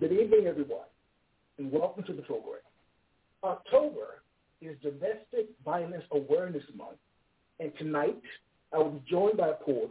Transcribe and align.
Good 0.00 0.12
evening, 0.12 0.46
everyone, 0.46 0.88
and 1.58 1.70
welcome 1.70 2.04
to 2.04 2.14
the 2.14 2.22
program. 2.22 2.62
October 3.44 4.22
is 4.62 4.74
Domestic 4.80 5.50
Violence 5.62 6.04
Awareness 6.12 6.62
Month, 6.74 6.96
and 7.58 7.70
tonight 7.76 8.22
I 8.72 8.78
will 8.78 8.92
be 8.92 9.02
joined 9.10 9.36
by 9.36 9.48
a 9.48 9.62
poet 9.62 9.90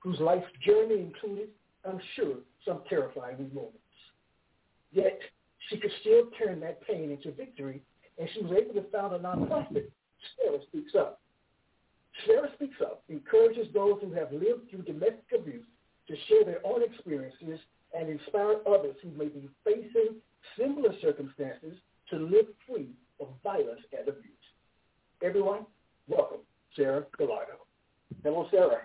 whose 0.00 0.20
life 0.20 0.44
journey 0.62 1.00
included, 1.00 1.48
I'm 1.88 1.98
sure, 2.16 2.34
some 2.66 2.82
terrifying 2.86 3.50
moments. 3.54 3.78
Yet 4.92 5.18
she 5.70 5.78
could 5.78 5.92
still 6.02 6.24
turn 6.38 6.60
that 6.60 6.86
pain 6.86 7.10
into 7.10 7.32
victory, 7.32 7.80
and 8.18 8.28
she 8.34 8.42
was 8.42 8.52
able 8.52 8.74
to 8.74 8.90
found 8.90 9.14
a 9.14 9.18
nonprofit, 9.20 9.86
Sarah 10.36 10.58
Speaks 10.68 10.94
Up. 10.94 11.18
Sarah 12.26 12.50
Speaks 12.56 12.76
Up 12.82 13.04
encourages 13.08 13.72
those 13.72 14.02
who 14.02 14.12
have 14.12 14.32
lived 14.32 14.68
through 14.68 14.82
domestic 14.82 15.32
abuse 15.34 15.64
to 16.08 16.14
share 16.28 16.44
their 16.44 16.60
own 16.62 16.82
experiences 16.82 17.58
and 17.94 18.08
inspire 18.08 18.56
others 18.66 18.96
who 19.02 19.10
may 19.10 19.28
be 19.28 19.48
facing 19.64 20.16
similar 20.58 20.90
circumstances 21.00 21.76
to 22.10 22.16
live 22.16 22.46
free 22.66 22.88
of 23.20 23.28
violence 23.42 23.80
and 23.96 24.08
abuse. 24.08 24.24
Everyone, 25.22 25.66
welcome 26.08 26.40
Sarah 26.76 27.04
Gallardo. 27.18 27.54
Hello, 28.22 28.46
Sarah. 28.50 28.82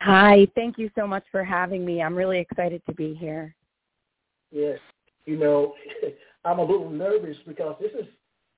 Hi, 0.00 0.46
thank 0.54 0.78
you 0.78 0.90
so 0.94 1.06
much 1.06 1.24
for 1.30 1.42
having 1.42 1.84
me. 1.84 2.02
I'm 2.02 2.14
really 2.14 2.38
excited 2.38 2.82
to 2.86 2.94
be 2.94 3.14
here. 3.14 3.54
Yes, 4.50 4.78
you 5.24 5.36
know, 5.36 5.74
I'm 6.44 6.58
a 6.58 6.64
little 6.64 6.90
nervous 6.90 7.36
because 7.46 7.76
this 7.80 7.92
is 7.92 8.06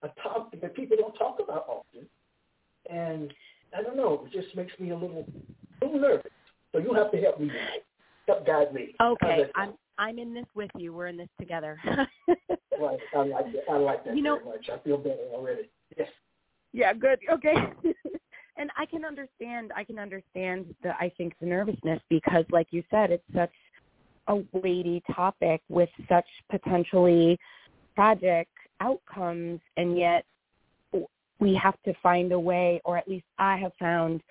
a 0.02 0.08
topic 0.20 0.60
that 0.60 0.74
people 0.74 0.96
don't 0.98 1.14
talk 1.14 1.38
about 1.42 1.66
often, 1.68 2.06
and 2.90 3.32
I 3.76 3.82
don't 3.82 3.96
know, 3.96 4.26
it 4.26 4.32
just 4.32 4.54
makes 4.56 4.72
me 4.80 4.90
a 4.90 4.94
little, 4.94 5.26
little 5.80 6.00
nervous. 6.00 6.32
So 6.72 6.78
you 6.78 6.92
have 6.94 7.12
to 7.12 7.20
help 7.20 7.40
me, 7.40 7.50
help 8.26 8.46
guide 8.46 8.72
me. 8.72 8.94
Okay, 9.00 9.44
I'm 9.54 9.74
I'm 9.98 10.18
in 10.18 10.34
this 10.34 10.46
with 10.54 10.70
you. 10.76 10.92
We're 10.92 11.06
in 11.06 11.16
this 11.16 11.28
together. 11.38 11.78
right, 11.86 12.98
I 13.14 13.22
like 13.22 13.52
that. 13.52 13.64
I 13.70 13.76
like 13.76 14.04
that 14.04 14.16
you 14.16 14.22
know, 14.22 14.36
very 14.36 14.56
much. 14.56 14.68
I 14.72 14.78
feel 14.78 14.98
better 14.98 15.26
already. 15.32 15.70
Yes. 15.96 16.08
Yeah, 16.72 16.92
good. 16.92 17.18
Okay. 17.32 17.54
and 18.56 18.70
I 18.76 18.86
can 18.86 19.04
understand. 19.04 19.72
I 19.74 19.84
can 19.84 19.98
understand 19.98 20.74
the. 20.82 20.90
I 21.00 21.12
think 21.16 21.34
the 21.40 21.46
nervousness 21.46 22.00
because, 22.08 22.44
like 22.50 22.68
you 22.70 22.82
said, 22.90 23.10
it's 23.10 23.24
such 23.34 23.52
a 24.28 24.42
weighty 24.52 25.02
topic 25.14 25.62
with 25.68 25.88
such 26.08 26.26
potentially 26.50 27.38
tragic 27.94 28.48
outcomes, 28.80 29.60
and 29.76 29.96
yet 29.96 30.24
we 31.38 31.54
have 31.54 31.80
to 31.84 31.94
find 32.02 32.32
a 32.32 32.40
way, 32.40 32.80
or 32.84 32.96
at 32.96 33.08
least 33.08 33.26
I 33.38 33.56
have 33.56 33.72
found 33.78 34.22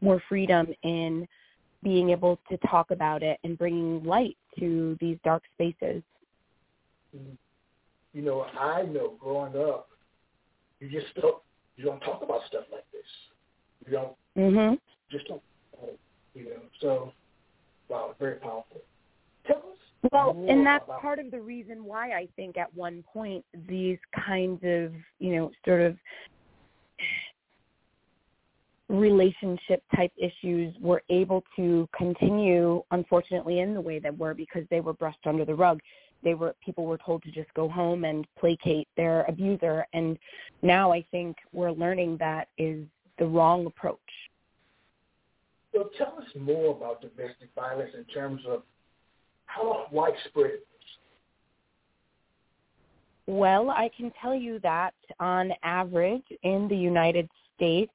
more 0.00 0.22
freedom 0.28 0.68
in 0.82 1.26
being 1.84 2.10
able 2.10 2.40
to 2.50 2.56
talk 2.68 2.90
about 2.90 3.22
it 3.22 3.38
and 3.44 3.56
bringing 3.56 4.02
light 4.02 4.36
to 4.58 4.96
these 5.00 5.18
dark 5.22 5.42
spaces. 5.52 6.02
You 7.12 8.22
know, 8.22 8.46
I 8.58 8.82
know 8.82 9.14
growing 9.20 9.54
up, 9.56 9.88
you 10.80 10.88
just 10.90 11.14
don't 11.14 11.36
you 11.76 11.84
don't 11.84 12.00
talk 12.00 12.22
about 12.22 12.40
stuff 12.48 12.64
like 12.72 12.84
this. 12.90 13.02
You 13.86 13.92
don't 13.92 14.16
mm-hmm. 14.36 14.74
just 15.10 15.28
don't. 15.28 15.42
You 16.34 16.44
know, 16.46 16.62
so 16.80 17.12
wow, 17.88 18.14
very 18.18 18.36
powerful. 18.36 18.80
Tell 19.46 19.58
us. 19.58 20.10
Well, 20.10 20.44
and 20.48 20.66
that's 20.66 20.84
part 21.00 21.18
of 21.18 21.30
the 21.30 21.40
reason 21.40 21.84
why 21.84 22.12
I 22.12 22.28
think 22.34 22.56
at 22.56 22.74
one 22.74 23.04
point 23.12 23.44
these 23.68 23.98
kinds 24.26 24.60
of 24.64 24.92
you 25.18 25.36
know 25.36 25.50
sort 25.64 25.82
of 25.82 25.96
relationship 28.88 29.82
type 29.96 30.12
issues 30.16 30.74
were 30.80 31.02
able 31.08 31.42
to 31.56 31.88
continue 31.96 32.82
unfortunately 32.90 33.60
in 33.60 33.74
the 33.74 33.80
way 33.80 33.98
they 33.98 34.10
were 34.10 34.34
because 34.34 34.64
they 34.70 34.80
were 34.80 34.92
brushed 34.92 35.26
under 35.26 35.44
the 35.44 35.54
rug. 35.54 35.80
They 36.22 36.34
were 36.34 36.54
people 36.64 36.84
were 36.84 36.98
told 36.98 37.22
to 37.24 37.30
just 37.30 37.52
go 37.54 37.68
home 37.68 38.04
and 38.04 38.26
placate 38.38 38.88
their 38.96 39.22
abuser. 39.22 39.86
And 39.92 40.18
now 40.62 40.92
i 40.92 41.04
think 41.10 41.36
we're 41.52 41.72
learning 41.72 42.18
that 42.18 42.48
is 42.58 42.84
the 43.18 43.26
wrong 43.26 43.66
approach. 43.66 43.98
So 45.72 45.90
tell 45.98 46.14
us 46.18 46.28
more 46.38 46.76
about 46.76 47.00
domestic 47.00 47.48
violence 47.54 47.90
in 47.96 48.04
terms 48.04 48.42
of 48.46 48.62
how 49.46 49.86
widespread 49.90 50.46
it 50.46 50.66
is. 50.78 50.86
Well 53.26 53.70
i 53.70 53.88
can 53.96 54.12
tell 54.20 54.34
you 54.34 54.58
that 54.60 54.92
on 55.20 55.52
average 55.62 56.24
in 56.42 56.68
the 56.68 56.76
united 56.76 57.28
states 57.56 57.92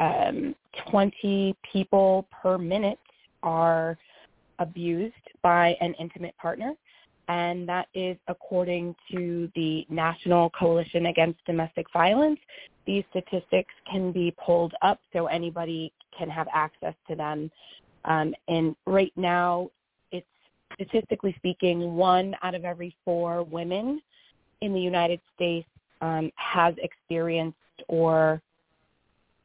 um, 0.00 0.54
20 0.90 1.54
people 1.72 2.26
per 2.42 2.58
minute 2.58 2.98
are 3.42 3.96
abused 4.58 5.14
by 5.42 5.76
an 5.80 5.94
intimate 6.00 6.36
partner. 6.38 6.74
And 7.28 7.68
that 7.68 7.86
is 7.94 8.16
according 8.26 8.96
to 9.12 9.48
the 9.54 9.86
National 9.88 10.50
Coalition 10.50 11.06
Against 11.06 11.38
Domestic 11.46 11.86
Violence. 11.92 12.40
These 12.86 13.04
statistics 13.10 13.72
can 13.88 14.10
be 14.10 14.34
pulled 14.44 14.74
up 14.82 14.98
so 15.12 15.26
anybody 15.26 15.92
can 16.16 16.28
have 16.28 16.48
access 16.52 16.94
to 17.08 17.14
them. 17.14 17.50
Um, 18.04 18.34
and 18.48 18.74
right 18.86 19.12
now, 19.14 19.70
it's 20.10 20.26
statistically 20.74 21.34
speaking, 21.36 21.94
one 21.94 22.34
out 22.42 22.56
of 22.56 22.64
every 22.64 22.96
four 23.04 23.44
women 23.44 24.00
in 24.60 24.72
the 24.72 24.80
United 24.80 25.20
States 25.36 25.68
um, 26.00 26.32
has 26.34 26.74
experienced 26.78 27.56
or 27.86 28.42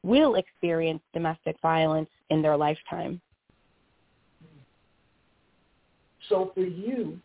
will 0.05 0.35
experience 0.35 1.01
domestic 1.13 1.55
violence 1.61 2.09
in 2.29 2.41
their 2.41 2.55
lifetime. 2.55 3.19
So 6.29 6.51
for 6.53 6.61
you, 6.61 7.19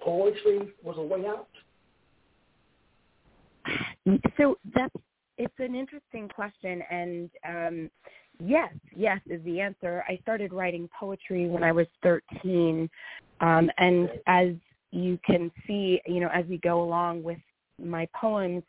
poetry 0.00 0.72
was 0.82 0.96
a 0.98 1.02
way 1.02 1.26
out? 1.26 1.48
So 4.38 4.56
that's 4.74 4.94
it's 5.36 5.54
an 5.58 5.74
interesting 5.74 6.28
question 6.28 6.82
and 6.90 7.30
um 7.46 7.90
yes, 8.42 8.72
yes 8.96 9.20
is 9.28 9.44
the 9.44 9.60
answer. 9.60 10.02
I 10.08 10.18
started 10.22 10.52
writing 10.52 10.88
poetry 10.98 11.46
when 11.46 11.62
I 11.62 11.70
was 11.70 11.86
13 12.02 12.88
um 13.40 13.70
and 13.76 14.08
as 14.26 14.48
you 14.90 15.18
can 15.24 15.52
see, 15.66 16.00
you 16.06 16.20
know, 16.20 16.30
as 16.34 16.46
we 16.46 16.56
go 16.58 16.82
along 16.82 17.22
with 17.22 17.38
my 17.78 18.08
poems, 18.18 18.62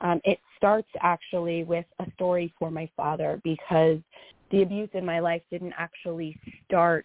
um, 0.00 0.20
it 0.24 0.38
starts 0.64 0.88
actually 1.02 1.62
with 1.62 1.84
a 1.98 2.06
story 2.14 2.50
for 2.58 2.70
my 2.70 2.88
father 2.96 3.38
because 3.44 3.98
the 4.50 4.62
abuse 4.62 4.88
in 4.94 5.04
my 5.04 5.20
life 5.20 5.42
didn't 5.50 5.74
actually 5.76 6.40
start 6.66 7.04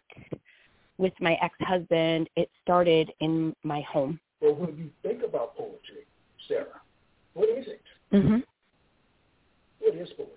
with 0.98 1.12
my 1.20 1.38
ex-husband. 1.42 2.30
It 2.38 2.50
started 2.64 3.12
in 3.20 3.54
my 3.64 3.82
home. 3.82 4.18
Well, 4.40 4.56
when 4.56 4.78
you 4.78 4.90
think 5.04 5.24
about 5.24 5.58
poetry, 5.58 6.08
Sarah, 6.48 6.80
what 7.34 7.50
is 7.50 7.66
it? 7.68 7.82
Mm-hmm. 8.14 8.38
What 9.80 9.96
is 9.96 10.08
poetry? 10.16 10.36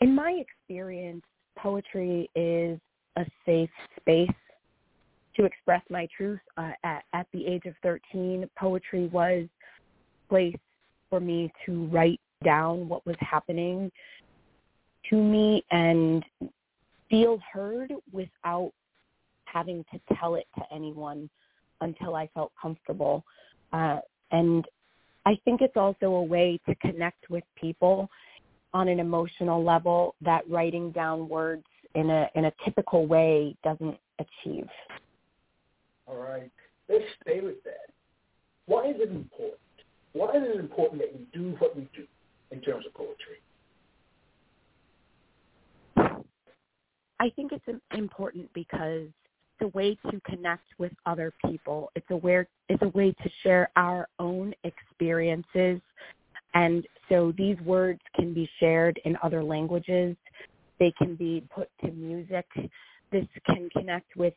In 0.00 0.14
my 0.14 0.40
experience, 0.40 1.24
poetry 1.58 2.30
is 2.34 2.80
a 3.16 3.26
safe 3.44 3.68
space 4.00 4.30
to 5.34 5.44
express 5.44 5.82
my 5.90 6.08
truth. 6.16 6.40
Uh, 6.56 6.70
at, 6.84 7.04
at 7.12 7.26
the 7.34 7.46
age 7.46 7.66
of 7.66 7.74
13, 7.82 8.48
poetry 8.56 9.08
was 9.08 9.44
place 10.30 10.56
for 11.10 11.20
me 11.20 11.52
to 11.64 11.86
write 11.86 12.20
down 12.44 12.88
what 12.88 13.04
was 13.06 13.16
happening 13.20 13.90
to 15.10 15.16
me 15.16 15.64
and 15.70 16.24
feel 17.08 17.38
heard 17.52 17.92
without 18.12 18.72
having 19.44 19.84
to 19.92 20.16
tell 20.16 20.34
it 20.34 20.46
to 20.56 20.62
anyone 20.74 21.30
until 21.80 22.14
I 22.16 22.28
felt 22.34 22.52
comfortable. 22.60 23.24
Uh, 23.72 23.98
and 24.32 24.64
I 25.24 25.38
think 25.44 25.60
it's 25.60 25.76
also 25.76 26.06
a 26.06 26.22
way 26.22 26.58
to 26.68 26.74
connect 26.76 27.30
with 27.30 27.44
people 27.56 28.08
on 28.74 28.88
an 28.88 29.00
emotional 29.00 29.64
level 29.64 30.14
that 30.20 30.48
writing 30.50 30.90
down 30.90 31.28
words 31.28 31.64
in 31.94 32.10
a 32.10 32.28
in 32.34 32.46
a 32.46 32.52
typical 32.64 33.06
way 33.06 33.56
doesn't 33.64 33.96
achieve. 34.18 34.68
All 36.06 36.16
right. 36.16 36.50
Let's 36.88 37.04
stay 37.22 37.40
with 37.40 37.62
that. 37.64 37.90
Why 38.66 38.90
is 38.90 38.96
it 38.98 39.10
important 39.10 39.58
why 40.16 40.30
is 40.30 40.42
it 40.54 40.60
important 40.60 41.02
that 41.02 41.12
we 41.14 41.26
do 41.38 41.54
what 41.58 41.76
we 41.76 41.88
do 41.94 42.04
in 42.50 42.60
terms 42.60 42.86
of 42.86 42.94
poetry? 42.94 43.36
I 47.18 47.30
think 47.30 47.52
it's 47.52 47.80
important 47.94 48.48
because 48.54 49.08
it's 49.58 49.74
a 49.74 49.76
way 49.76 49.96
to 50.10 50.20
connect 50.20 50.66
with 50.78 50.92
other 51.06 51.32
people. 51.46 51.90
It's 51.94 52.06
a 52.10 52.16
way 52.16 52.46
it's 52.68 52.82
a 52.82 52.88
way 52.88 53.12
to 53.12 53.30
share 53.42 53.70
our 53.76 54.08
own 54.18 54.54
experiences. 54.64 55.80
And 56.54 56.86
so 57.08 57.32
these 57.36 57.58
words 57.60 58.00
can 58.14 58.32
be 58.32 58.48
shared 58.58 59.00
in 59.04 59.16
other 59.22 59.44
languages. 59.44 60.16
They 60.78 60.92
can 60.98 61.14
be 61.14 61.44
put 61.54 61.68
to 61.84 61.90
music. 61.90 62.46
This 63.12 63.26
can 63.46 63.68
connect 63.70 64.16
with 64.16 64.34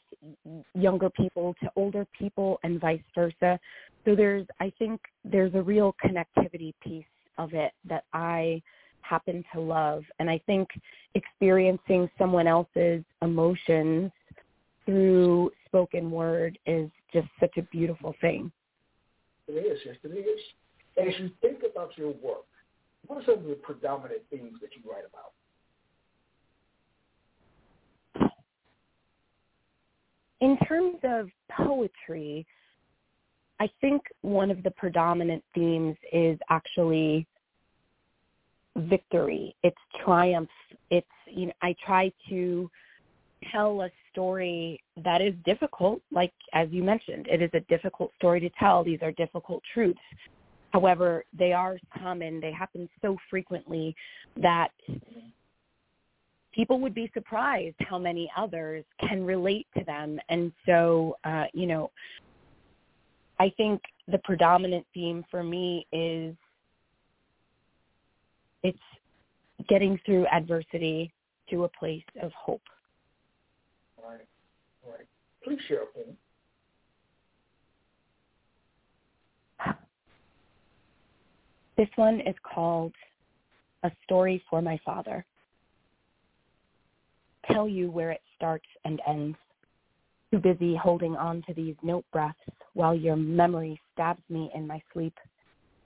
younger 0.74 1.10
people 1.10 1.56
to 1.62 1.70
older 1.76 2.06
people 2.18 2.60
and 2.64 2.80
vice 2.80 3.02
versa. 3.16 3.60
So 4.06 4.16
there's 4.16 4.46
I 4.60 4.72
think 4.78 5.02
there's 5.26 5.54
a 5.56 5.62
real 5.62 5.96
connectivity 6.04 6.74
piece 6.82 7.06
of 7.38 7.54
it 7.54 7.72
that 7.88 8.04
I 8.14 8.62
happen 9.02 9.44
to 9.54 9.60
love. 9.60 10.04
And 10.20 10.30
I 10.30 10.40
think 10.46 10.68
experiencing 11.16 12.10
someone 12.18 12.48
else's 12.48 13.04
emotions 13.22 14.12
through 14.86 15.52
spoken 15.66 16.12
word 16.12 16.58
is 16.66 16.90
just 17.12 17.28
such 17.40 17.58
a 17.58 17.62
beautiful 17.64 18.16
thing. 18.22 18.52
It 19.48 19.54
is, 19.54 19.80
yes, 19.86 19.96
it 20.04 20.08
is. 20.10 20.40
And 20.96 21.08
as 21.08 21.20
you 21.20 21.32
think 21.42 21.60
about 21.70 21.98
your 21.98 22.10
work, 22.10 22.46
what 23.08 23.18
are 23.18 23.26
some 23.26 23.40
of 23.40 23.46
the 23.46 23.56
predominant 23.56 24.22
themes 24.30 24.60
that 24.62 24.70
you 24.76 24.90
write 24.90 25.06
about? 25.10 25.32
In 30.42 30.58
terms 30.68 30.98
of 31.04 31.30
poetry, 31.52 32.46
I 33.60 33.70
think 33.82 34.02
one 34.22 34.52
of 34.52 34.64
the 34.64 34.72
predominant 34.72 35.44
themes 35.54 35.98
is 36.14 36.40
actually 36.50 37.28
victory. 38.76 39.56
It's 39.64 39.78
triumph. 40.04 40.50
It's 40.90 41.08
you 41.28 41.48
know 41.48 41.54
I 41.62 41.76
try 41.86 42.12
to 42.30 42.70
tell 43.52 43.82
a 43.82 43.90
story 44.12 44.82
that 45.04 45.22
is 45.22 45.34
difficult, 45.46 46.02
like 46.12 46.34
as 46.54 46.68
you 46.72 46.84
mentioned, 46.84 47.28
it 47.28 47.42
is 47.42 47.50
a 47.54 47.62
difficult 47.62 48.12
story 48.18 48.40
to 48.42 48.50
tell. 48.60 48.84
These 48.84 49.00
are 49.02 49.12
difficult 49.14 49.62
truths. 49.74 50.00
However, 50.72 51.24
they 51.38 51.52
are 51.52 51.78
common. 51.98 52.40
They 52.40 52.52
happen 52.52 52.88
so 53.02 53.18
frequently 53.30 53.96
that 54.38 54.70
people 56.60 56.82
would 56.82 56.94
be 56.94 57.10
surprised 57.14 57.78
how 57.80 57.98
many 57.98 58.30
others 58.36 58.84
can 59.00 59.26
relate 59.26 59.66
to 59.78 59.82
them. 59.86 60.20
And 60.28 60.52
so, 60.66 61.16
uh, 61.24 61.46
you 61.54 61.66
know, 61.66 61.90
I 63.40 63.50
think 63.56 63.82
the 64.10 64.18
predominant 64.26 64.86
theme 64.94 65.24
for 65.32 65.42
me 65.42 65.88
is 65.94 66.36
it's 68.62 68.78
getting 69.70 69.98
through 70.06 70.28
adversity 70.28 71.14
to 71.50 71.64
a 71.64 71.70
place 71.70 72.04
of 72.22 72.30
hope. 72.34 72.62
Right, 73.98 74.28
right. 74.86 75.08
Please 75.42 75.60
share 75.70 75.84
a 75.84 75.86
poem. 75.86 76.18
This 81.78 81.88
one 81.96 82.20
is 82.20 82.36
called 82.44 82.92
A 83.84 83.92
Story 84.04 84.44
for 84.50 84.62
My 84.62 84.78
Father. 84.84 85.26
Tell 87.52 87.68
you 87.68 87.90
where 87.90 88.12
it 88.12 88.22
starts 88.36 88.68
and 88.86 89.02
ends. 89.08 89.38
Too 90.32 90.40
busy 90.40 90.76
holding 90.76 91.16
on 91.16 91.44
to 91.48 91.54
these 91.54 91.76
note 91.82 92.06
breaths 92.12 92.38
while 92.74 92.94
your 92.94 93.16
memory 93.16 93.80
stabs 93.94 94.22
me 94.30 94.52
in 94.54 94.68
my 94.68 94.82
sleep. 94.94 95.18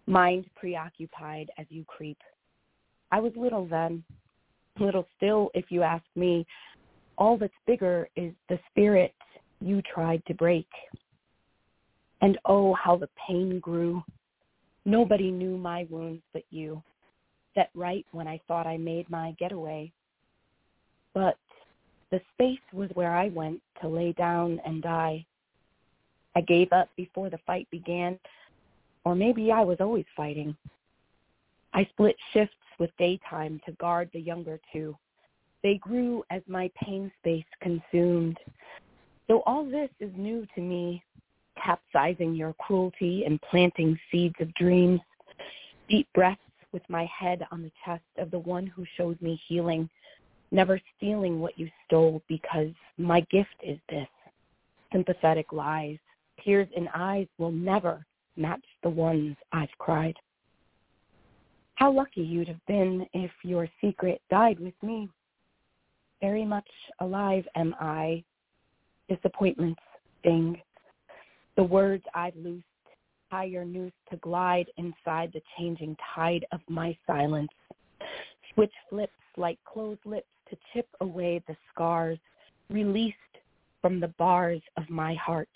Mind 0.06 0.46
preoccupied 0.56 1.50
as 1.58 1.66
you 1.70 1.86
creep. 1.86 2.18
I 3.12 3.20
was 3.20 3.32
little 3.38 3.66
then, 3.66 4.04
little 4.80 5.08
still 5.16 5.50
if 5.54 5.66
you 5.70 5.82
ask 5.84 6.04
me. 6.16 6.46
All 7.18 7.38
that's 7.38 7.54
bigger 7.66 8.10
is 8.16 8.34
the 8.50 8.60
spirit 8.72 9.14
you 9.62 9.82
tried 9.82 10.26
to 10.26 10.34
break. 10.34 10.68
And 12.22 12.38
oh, 12.46 12.74
how 12.74 12.98
the 12.98 13.10
pain 13.28 13.60
grew. 13.60 14.04
Nobody 14.86 15.32
knew 15.32 15.58
my 15.58 15.88
wounds 15.90 16.24
but 16.34 16.44
you. 16.50 16.84
That 17.56 17.70
right 17.76 18.06
when 18.12 18.28
I 18.28 18.42
thought 18.48 18.68
I 18.68 18.78
made 18.78 19.10
my 19.10 19.36
getaway. 19.40 19.92
But 21.14 21.38
the 22.14 22.22
space 22.36 22.60
was 22.72 22.92
where 22.94 23.16
I 23.16 23.30
went 23.30 23.60
to 23.82 23.88
lay 23.88 24.12
down 24.12 24.62
and 24.68 24.84
die. 24.84 25.26
I 26.36 26.42
gave 26.42 26.72
up 26.72 26.88
before 26.96 27.32
the 27.32 27.40
fight 27.48 27.68
began, 27.72 28.20
or 29.04 29.16
maybe 29.16 29.52
I 29.52 29.62
was 29.62 29.78
always 29.80 30.06
fighting. 30.16 30.56
I 31.74 31.86
split 31.86 32.16
shifts 32.32 32.54
with 32.78 32.92
daytime 33.00 33.60
to 33.66 33.72
guard 33.74 34.12
the 34.14 34.20
younger 34.20 34.60
two. 34.72 34.96
They 35.64 35.80
grew 35.82 36.24
as 36.30 36.44
my 36.46 36.70
pain 36.80 37.12
space 37.20 37.46
consumed. 37.62 38.38
Though 39.28 39.42
all 39.48 39.66
this 39.66 39.90
is 40.00 40.12
new 40.16 40.46
to 40.54 40.62
me, 40.62 41.04
capsizing 41.58 42.36
your 42.36 42.54
cruelty 42.60 43.24
and 43.26 43.42
planting 43.42 43.98
seeds 44.12 44.36
of 44.40 44.54
dreams, 44.54 45.00
deep 45.90 46.08
breaths 46.14 46.42
with 46.74 46.84
my 46.90 47.06
head 47.06 47.48
on 47.52 47.64
the 47.64 47.72
chest 47.84 48.04
of 48.20 48.30
the 48.30 48.38
one 48.38 48.68
who 48.68 48.86
shows 48.98 49.16
me 49.20 49.42
healing, 49.48 49.90
never 50.54 50.80
stealing 50.96 51.40
what 51.40 51.58
you 51.58 51.68
stole 51.86 52.22
because 52.30 52.72
my 52.98 53.22
gift 53.32 53.56
is 53.62 53.78
this. 53.90 54.08
Sympathetic 54.94 55.52
lies, 55.52 55.98
tears 56.46 56.68
in 56.78 56.88
eyes 56.94 57.28
will 57.40 57.52
never 57.52 58.06
match 58.38 58.64
the 58.84 58.90
ones 58.90 59.36
I've 59.52 59.76
cried. 59.80 60.16
How 61.76 61.92
lucky 61.92 62.22
you'd 62.22 62.48
have 62.48 62.66
been 62.68 63.06
if 63.14 63.32
your 63.44 63.68
secret 63.82 64.22
died 64.30 64.60
with 64.60 64.76
me. 64.84 65.10
Very 66.22 66.46
much 66.46 66.70
alive 67.00 67.46
am 67.56 67.76
I. 67.80 68.24
Disappointments 69.10 69.82
sting. 70.20 70.62
The 71.58 71.64
words 71.64 72.04
I've 72.14 72.36
loosed 72.36 72.64
tie 73.30 73.44
your 73.46 73.66
noose 73.66 73.92
to 74.12 74.18
glide 74.18 74.68
inside 74.78 75.32
the 75.34 75.42
changing 75.58 75.98
tide 76.16 76.46
of 76.52 76.62
my 76.70 76.96
silence. 77.08 77.50
Switch 78.54 78.72
flips 78.90 79.12
like 79.38 79.58
closed 79.66 80.06
lips 80.06 80.28
to 80.54 80.60
chip 80.74 80.88
away 81.02 81.42
the 81.48 81.56
scars, 81.74 82.20
released 82.70 83.18
from 83.82 84.00
the 84.00 84.10
bars 84.20 84.62
of 84.78 84.90
my 84.90 85.16
heart, 85.16 85.50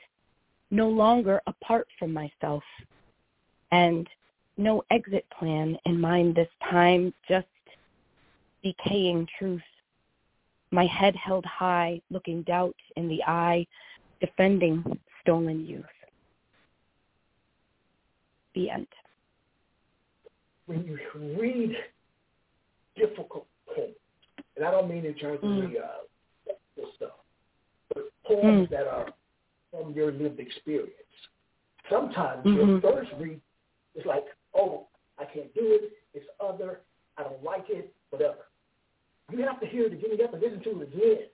no 0.71 0.89
longer 0.89 1.39
apart 1.45 1.87
from 1.99 2.11
myself. 2.11 2.63
And 3.71 4.07
no 4.57 4.83
exit 4.89 5.25
plan 5.37 5.77
in 5.85 6.01
mind 6.01 6.35
this 6.35 6.49
time, 6.69 7.13
just 7.29 7.45
decaying 8.63 9.27
truth. 9.37 9.61
My 10.71 10.85
head 10.85 11.15
held 11.15 11.45
high, 11.45 12.01
looking 12.09 12.41
doubt 12.43 12.75
in 12.95 13.07
the 13.07 13.23
eye, 13.23 13.67
defending 14.19 14.83
stolen 15.21 15.65
youth. 15.65 15.85
The 18.55 18.71
end. 18.71 18.87
When 20.65 20.83
you 20.83 20.97
read 21.39 21.75
difficult 22.95 23.45
and 24.57 24.65
I 24.65 24.71
don't 24.71 24.89
mean 24.89 25.05
in 25.05 25.13
terms 25.13 25.39
of 25.41 25.49
mm. 25.49 25.71
the 25.71 25.79
uh, 25.79 26.87
stuff, 26.95 27.11
but 27.93 28.03
poems 28.25 28.67
mm. 28.67 28.69
that 28.71 28.87
are 28.87 29.07
from 29.71 29.93
your 29.93 30.11
lived 30.11 30.39
experience. 30.39 30.91
Sometimes 31.89 32.45
mm-hmm. 32.45 32.69
your 32.69 32.81
first 32.81 33.11
read 33.19 33.39
is 33.95 34.05
like, 34.05 34.25
oh, 34.55 34.87
I 35.17 35.25
can't 35.25 35.53
do 35.53 35.61
it, 35.61 35.93
it's 36.13 36.25
other, 36.43 36.81
I 37.17 37.23
don't 37.23 37.43
like 37.43 37.65
it, 37.69 37.93
whatever. 38.09 38.47
You 39.31 39.39
have 39.43 39.59
to 39.59 39.67
hear 39.67 39.85
it 39.85 39.93
again. 39.93 40.11
You 40.17 40.21
have 40.21 40.31
to 40.31 40.37
listen 40.37 40.63
to 40.63 40.81
it 40.81 40.93
again 40.93 41.27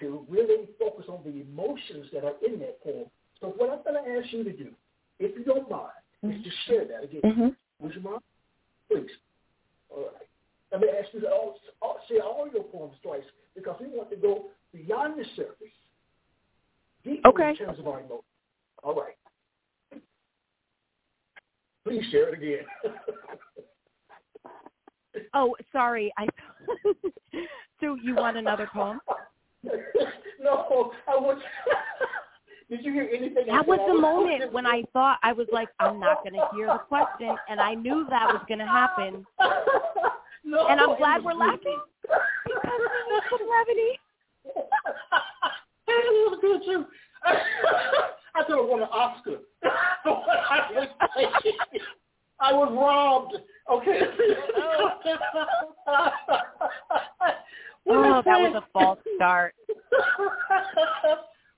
to 0.00 0.26
really 0.28 0.68
focus 0.78 1.06
on 1.08 1.20
the 1.24 1.42
emotions 1.42 2.06
that 2.12 2.24
are 2.24 2.34
in 2.46 2.58
that 2.60 2.82
poem. 2.82 3.06
So 3.40 3.48
what 3.56 3.70
I'm 3.70 3.82
going 3.82 4.02
to 4.02 4.18
ask 4.18 4.32
you 4.32 4.44
to 4.44 4.52
do, 4.52 4.70
if 5.18 5.36
you 5.36 5.44
don't 5.44 5.68
mind, 5.68 5.90
mm-hmm. 6.24 6.36
is 6.36 6.44
to 6.44 6.50
share 6.66 6.84
that 6.86 7.04
again. 7.04 7.20
Mm-hmm. 7.24 7.48
Would 7.80 7.94
you 7.94 8.00
mind? 8.00 8.20
Please. 8.88 9.10
All 9.90 10.04
right. 10.04 10.29
Let 10.72 10.80
me 10.80 10.88
ask 10.88 11.12
you 11.12 11.20
to 11.20 11.28
all, 11.28 11.56
all, 11.82 11.98
share 12.08 12.22
all 12.22 12.48
your 12.52 12.62
poems 12.64 12.94
twice 13.02 13.22
because 13.54 13.76
we 13.80 13.88
want 13.88 14.10
to 14.10 14.16
go 14.16 14.46
beyond 14.72 15.18
the 15.18 15.24
surface, 15.34 15.74
deeper 17.04 17.28
okay. 17.28 17.50
in 17.50 17.56
terms 17.56 17.78
of 17.78 17.88
our 17.88 18.00
emotions. 18.00 18.22
All 18.82 18.94
right. 18.94 19.14
Please 21.84 22.04
share 22.10 22.32
it 22.32 22.34
again. 22.34 22.92
oh, 25.34 25.56
sorry. 25.72 26.12
I 26.18 26.26
so 27.80 27.96
you 28.02 28.14
want 28.14 28.36
another 28.36 28.68
poem? 28.72 29.00
no, 30.40 30.92
I 31.08 31.16
was. 31.16 31.38
Did 32.68 32.84
you 32.84 32.92
hear 32.92 33.08
anything? 33.12 33.46
That 33.48 33.66
was 33.66 33.80
the 33.88 34.00
moment 34.00 34.52
when 34.52 34.64
I 34.66 34.84
thought 34.92 35.18
I 35.24 35.32
was 35.32 35.48
like, 35.52 35.68
I'm 35.80 35.98
not 35.98 36.18
going 36.22 36.34
to 36.34 36.46
hear 36.54 36.68
the 36.68 36.78
question, 36.78 37.34
and 37.48 37.60
I 37.60 37.74
knew 37.74 38.06
that 38.08 38.26
was 38.26 38.42
going 38.46 38.60
to 38.60 38.66
happen. 38.66 39.26
No, 40.44 40.66
and 40.68 40.80
I'm 40.80 40.96
glad 40.96 41.24
we're 41.24 41.34
laughing 41.34 41.78
because 42.02 42.80
we 42.80 43.14
need 43.14 43.22
some 43.30 43.48
levity. 43.48 43.98
it 45.88 46.30
was 46.30 46.38
good 46.40 46.62
too. 46.64 46.86
I 48.34 48.44
could 48.46 48.56
have 48.56 48.66
won 48.66 48.82
an 48.82 48.88
Oscar. 48.88 49.38
I 52.40 52.52
was 52.52 52.72
robbed. 52.72 53.36
Okay. 53.70 54.00
oh, 57.88 58.22
that 58.24 58.38
was 58.38 58.54
a 58.56 58.64
false 58.72 58.98
start. 59.16 59.54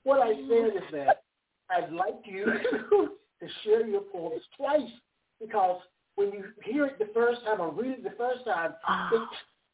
what 0.02 0.20
I 0.20 0.34
said 0.48 0.76
is 0.76 0.82
that 0.92 1.22
I'd 1.70 1.92
like 1.92 2.16
you 2.24 2.46
to 2.46 3.48
share 3.64 3.86
your 3.86 4.00
poems 4.00 4.42
twice 4.56 4.90
because 5.40 5.80
when 6.16 6.32
you 6.32 6.44
hear 6.64 6.86
it 6.86 6.98
the 6.98 7.08
first 7.14 7.44
time 7.44 7.60
or 7.60 7.70
read 7.72 7.92
it 7.98 8.04
the 8.04 8.10
first 8.18 8.44
time, 8.44 8.74
Ah, 8.86 9.10
it, 9.14 9.28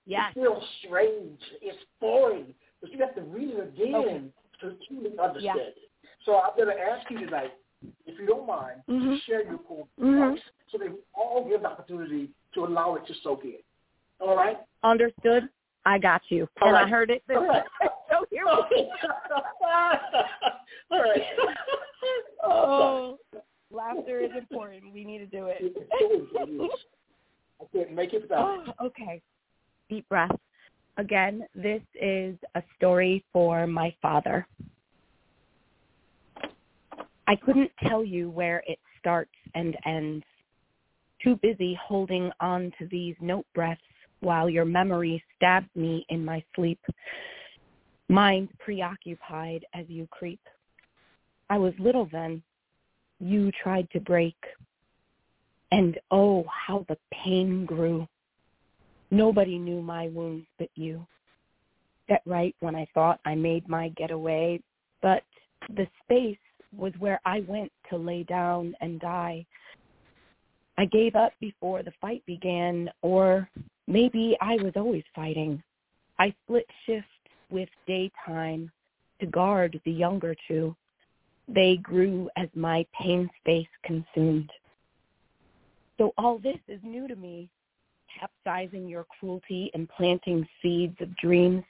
yes. 0.06 0.30
it 0.30 0.40
feels 0.40 0.62
strange. 0.84 1.40
It's 1.60 1.78
boring. 2.00 2.54
But 2.80 2.92
you 2.92 2.98
have 3.00 3.14
to 3.16 3.22
read 3.22 3.50
it 3.50 3.60
again 3.74 3.94
Okay. 3.94 4.22
to 4.60 4.76
truly 4.86 5.18
understand 5.18 5.42
Yeah. 5.42 5.62
it. 5.62 5.76
So 6.24 6.40
I'm 6.40 6.54
going 6.56 6.68
to 6.68 6.80
ask 6.80 7.10
you 7.10 7.18
tonight, 7.18 7.54
if 8.06 8.18
you 8.18 8.26
don't 8.26 8.46
mind, 8.46 8.82
to 8.86 8.92
Mhm. 8.92 9.20
share 9.22 9.42
your 9.44 9.58
poem 9.58 9.88
Mhm. 9.98 10.40
so 10.68 10.78
that 10.78 10.90
we 10.90 10.98
all 11.14 11.44
get 11.44 11.62
the 11.62 11.68
opportunity 11.68 12.30
to 12.52 12.64
allow 12.64 12.94
it 12.96 13.06
to 13.06 13.14
soak 13.14 13.44
in. 13.44 13.62
All 14.20 14.36
right? 14.36 14.58
Understood. 14.82 15.48
I 15.84 15.98
got 15.98 16.30
you. 16.30 16.48
All 16.60 16.68
and 16.68 16.76
I 16.76 16.86
heard 16.86 17.10
it. 17.10 17.22
All 17.30 17.46
right. 17.46 17.64
so 18.10 18.26
here 18.30 18.44
we 18.70 18.90
all 20.90 21.02
right. 21.02 21.22
Oh, 22.42 23.18
laughter 23.70 24.20
is 24.20 24.30
important. 24.36 24.92
We 24.92 25.04
need 25.04 25.18
to 25.18 25.26
do 25.26 25.46
it. 25.46 25.74
I 27.60 27.64
can't 27.72 27.92
make 27.92 28.12
it 28.14 28.22
without. 28.22 28.64
Oh, 28.80 28.86
okay. 28.86 29.20
Deep 29.88 30.08
breath. 30.08 30.30
Again, 30.96 31.44
this 31.54 31.82
is 32.00 32.36
a 32.54 32.62
story 32.76 33.24
for 33.32 33.66
my 33.66 33.94
father. 34.02 34.46
I 37.26 37.36
couldn't 37.36 37.70
tell 37.86 38.04
you 38.04 38.30
where 38.30 38.62
it 38.66 38.78
starts 38.98 39.34
and 39.54 39.76
ends. 39.84 40.24
Too 41.22 41.36
busy 41.42 41.78
holding 41.80 42.30
on 42.40 42.72
to 42.78 42.88
these 42.90 43.14
note 43.20 43.46
breaths 43.54 43.80
while 44.20 44.48
your 44.48 44.64
memory 44.64 45.22
stabs 45.36 45.68
me 45.76 46.04
in 46.08 46.24
my 46.24 46.42
sleep. 46.56 46.80
Mind 48.08 48.48
preoccupied 48.58 49.64
as 49.74 49.84
you 49.88 50.08
creep. 50.10 50.40
I 51.50 51.58
was 51.58 51.74
little 51.78 52.08
then. 52.10 52.42
You 53.20 53.50
tried 53.62 53.90
to 53.90 54.00
break. 54.00 54.36
And 55.70 55.98
oh, 56.10 56.44
how 56.48 56.86
the 56.88 56.96
pain 57.12 57.66
grew. 57.66 58.06
Nobody 59.10 59.58
knew 59.58 59.82
my 59.82 60.08
wounds 60.08 60.46
but 60.58 60.70
you. 60.74 61.06
Set 62.08 62.22
right 62.26 62.54
when 62.60 62.74
I 62.74 62.86
thought 62.94 63.20
I 63.24 63.34
made 63.34 63.68
my 63.68 63.90
getaway, 63.90 64.60
but 65.02 65.22
the 65.76 65.86
space 66.04 66.38
was 66.76 66.92
where 66.98 67.20
I 67.24 67.40
went 67.46 67.70
to 67.90 67.96
lay 67.96 68.22
down 68.24 68.74
and 68.80 69.00
die. 69.00 69.44
I 70.76 70.84
gave 70.86 71.16
up 71.16 71.32
before 71.40 71.82
the 71.82 71.92
fight 72.00 72.24
began, 72.26 72.90
or 73.02 73.48
maybe 73.86 74.36
I 74.40 74.56
was 74.56 74.72
always 74.76 75.04
fighting. 75.14 75.62
I 76.18 76.34
split 76.44 76.66
shift 76.86 77.06
with 77.50 77.68
daytime 77.86 78.70
to 79.20 79.26
guard 79.26 79.80
the 79.84 79.90
younger 79.90 80.36
two. 80.46 80.76
They 81.48 81.76
grew 81.76 82.28
as 82.36 82.48
my 82.54 82.86
pain 82.98 83.30
space 83.40 83.68
consumed. 83.82 84.50
So 85.96 86.12
all 86.18 86.38
this 86.38 86.58
is 86.68 86.78
new 86.82 87.08
to 87.08 87.16
me, 87.16 87.48
capsizing 88.18 88.86
your 88.86 89.04
cruelty 89.18 89.70
and 89.74 89.88
planting 89.88 90.46
seeds 90.62 90.96
of 91.00 91.16
dreams, 91.16 91.64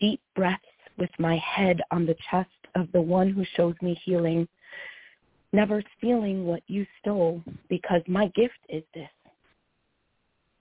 deep 0.00 0.20
breaths 0.34 0.62
with 0.98 1.10
my 1.18 1.36
head 1.38 1.80
on 1.90 2.06
the 2.06 2.16
chest 2.30 2.48
of 2.74 2.90
the 2.92 3.00
one 3.00 3.30
who 3.30 3.44
shows 3.56 3.74
me 3.82 4.00
healing, 4.04 4.48
never 5.52 5.82
stealing 5.98 6.46
what 6.46 6.62
you 6.66 6.86
stole 7.00 7.42
because 7.68 8.02
my 8.08 8.26
gift 8.28 8.58
is 8.68 8.82
this. 8.94 9.08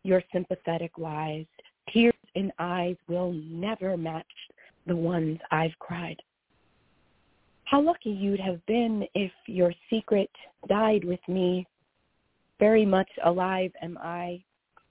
Your 0.03 0.21
sympathetic 0.33 0.97
lies, 0.97 1.45
tears 1.91 2.13
in 2.35 2.51
eyes 2.59 2.97
will 3.07 3.31
never 3.33 3.95
match 3.97 4.25
the 4.85 4.95
ones 4.95 5.39
I've 5.49 5.77
cried. 5.79 6.21
How 7.65 7.81
lucky 7.81 8.09
you'd 8.09 8.39
have 8.39 8.63
been 8.65 9.05
if 9.15 9.31
your 9.47 9.73
secret 9.89 10.29
died 10.67 11.03
with 11.03 11.19
me. 11.27 11.65
Very 12.59 12.85
much 12.85 13.09
alive 13.25 13.71
am 13.81 13.97
I, 14.01 14.43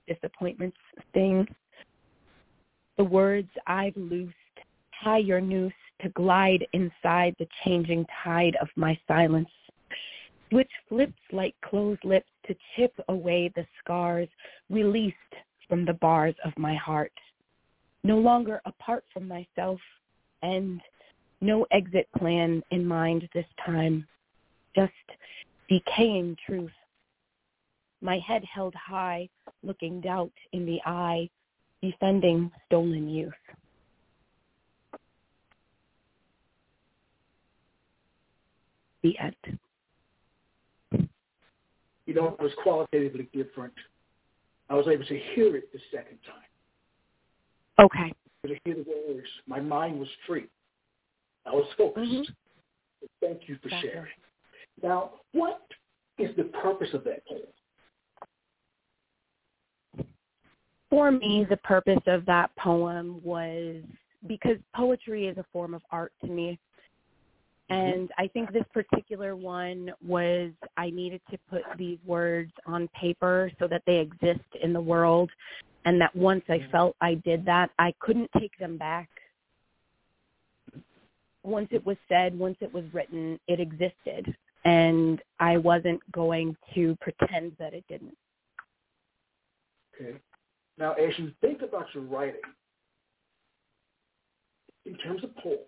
disappointments 0.08 0.76
sting. 1.10 1.46
The 2.96 3.04
words 3.04 3.48
I've 3.66 3.96
loosed, 3.96 4.34
tie 5.02 5.18
your 5.18 5.40
noose 5.40 5.72
to 6.02 6.08
glide 6.10 6.66
inside 6.72 7.34
the 7.38 7.48
changing 7.64 8.04
tide 8.22 8.56
of 8.60 8.68
my 8.76 8.98
silence. 9.06 9.48
Switch 10.50 10.70
flips 10.88 11.12
like 11.30 11.54
closed 11.62 12.04
lips 12.04 12.28
to 12.46 12.54
chip 12.76 12.92
away 13.08 13.50
the 13.54 13.66
scars 13.82 14.28
released 14.68 15.16
from 15.68 15.84
the 15.84 15.94
bars 15.94 16.34
of 16.44 16.52
my 16.58 16.74
heart. 16.74 17.12
No 18.04 18.18
longer 18.18 18.60
apart 18.66 19.04
from 19.12 19.28
myself 19.28 19.80
and 20.42 20.80
no 21.42 21.66
exit 21.72 22.08
plan 22.16 22.62
in 22.70 22.86
mind 22.86 23.28
this 23.34 23.46
time. 23.66 24.06
Just 24.74 24.92
decaying 25.68 26.36
truth. 26.46 26.70
My 28.00 28.18
head 28.18 28.42
held 28.44 28.74
high, 28.74 29.28
looking 29.62 30.00
doubt 30.00 30.32
in 30.52 30.64
the 30.64 30.80
eye, 30.86 31.28
defending 31.82 32.50
stolen 32.66 33.08
youth. 33.08 33.32
The 39.02 39.18
end. 39.18 39.58
You 42.06 42.14
know, 42.14 42.28
it 42.28 42.42
was 42.42 42.52
qualitatively 42.62 43.28
different. 43.32 43.72
I 44.70 44.74
was 44.74 44.86
able 44.86 45.04
to 45.04 45.18
hear 45.34 45.56
it 45.56 45.72
the 45.72 45.80
second 45.90 46.18
time. 46.24 47.84
Okay. 47.84 48.12
To 48.46 48.54
hear 48.64 48.74
the 48.74 48.84
words, 49.08 49.28
my 49.46 49.60
mind 49.60 49.98
was 49.98 50.08
free. 50.26 50.46
I 51.46 51.50
was 51.50 51.66
focused. 51.76 52.10
Mhm. 52.10 52.34
Thank 53.20 53.48
you 53.48 53.56
for 53.56 53.68
Exactly. 53.68 53.90
sharing. 53.90 54.12
Now, 54.82 55.20
what 55.32 55.66
is 56.18 56.34
the 56.36 56.44
purpose 56.44 56.92
of 56.94 57.04
that 57.04 57.24
poem? 57.26 57.42
For 60.90 61.10
me, 61.10 61.44
the 61.44 61.56
purpose 61.58 62.02
of 62.06 62.26
that 62.26 62.54
poem 62.56 63.22
was 63.24 63.82
because 64.26 64.58
poetry 64.74 65.26
is 65.26 65.38
a 65.38 65.44
form 65.44 65.74
of 65.74 65.82
art 65.90 66.12
to 66.20 66.26
me. 66.26 66.58
And 67.70 68.10
I 68.18 68.28
think 68.28 68.52
this 68.52 68.66
particular 68.74 69.34
one 69.34 69.90
was 70.06 70.52
I 70.76 70.90
needed 70.90 71.22
to 71.30 71.38
put 71.48 71.62
these 71.78 71.98
words 72.04 72.52
on 72.66 72.88
paper 72.88 73.50
so 73.58 73.66
that 73.68 73.82
they 73.86 73.98
exist 73.98 74.44
in 74.62 74.74
the 74.74 74.80
world. 74.80 75.30
And 75.84 76.00
that 76.00 76.14
once 76.14 76.44
I 76.48 76.60
felt 76.70 76.94
I 77.00 77.14
did 77.14 77.44
that, 77.46 77.70
I 77.78 77.92
couldn't 77.98 78.30
take 78.38 78.56
them 78.58 78.76
back. 78.76 79.08
Once 81.44 81.68
it 81.70 81.84
was 81.84 81.96
said, 82.08 82.38
once 82.38 82.56
it 82.60 82.72
was 82.72 82.84
written, 82.92 83.38
it 83.48 83.60
existed. 83.60 84.34
And 84.64 85.20
I 85.40 85.56
wasn't 85.56 86.00
going 86.12 86.56
to 86.74 86.96
pretend 87.00 87.52
that 87.58 87.74
it 87.74 87.84
didn't. 87.88 88.16
Okay. 89.94 90.16
Now, 90.78 90.92
as 90.92 91.12
you 91.18 91.32
think 91.40 91.62
about 91.62 91.86
your 91.94 92.04
writing, 92.04 92.40
in 94.86 94.96
terms 94.98 95.22
of 95.24 95.34
poems, 95.36 95.58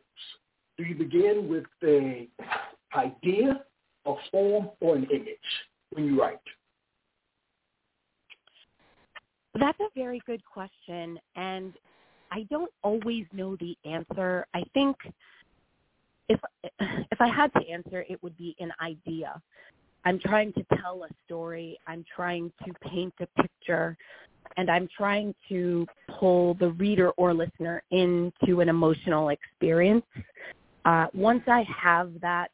do 0.77 0.85
you 0.85 0.95
begin 0.95 1.49
with 1.49 1.65
the 1.81 2.27
idea, 2.97 3.65
a 4.07 4.15
form, 4.31 4.71
or 4.81 4.97
an 4.97 5.05
image 5.05 5.39
when 5.91 6.07
you 6.07 6.21
write? 6.21 6.39
That's 9.59 9.79
a 9.81 9.89
very 9.95 10.21
good 10.27 10.45
question, 10.45 11.19
and 11.37 11.75
I 12.33 12.45
don't 12.51 12.73
always 12.83 13.27
know 13.33 13.57
the 13.57 13.77
answer. 13.85 14.47
I 14.53 14.65
think 14.75 14.97
if 16.29 16.41
if 16.81 17.21
I 17.21 17.29
had 17.29 17.53
to 17.55 17.69
answer, 17.69 18.05
it 18.09 18.23
would 18.23 18.37
be 18.37 18.57
an 18.61 18.73
idea. 18.81 19.41
I'm 20.05 20.19
trying 20.19 20.53
to 20.55 20.65
tell 20.81 21.05
a 21.05 21.09
story. 21.25 21.79
I'm 21.87 22.05
trying 22.15 22.53
to 22.67 22.73
paint 22.89 23.15
a 23.21 23.43
picture, 23.43 23.97
and 24.57 24.71
I'm 24.71 24.89
trying 24.97 25.35
to 25.49 25.87
pull 26.19 26.55
the 26.55 26.71
reader 26.71 27.11
or 27.13 27.33
listener 27.33 27.83
into 27.91 28.61
an 28.61 28.69
emotional 28.69 29.31
experience. 29.31 30.05
Uh, 30.85 31.07
once 31.15 31.43
I 31.47 31.65
have 31.83 32.21
that 32.21 32.51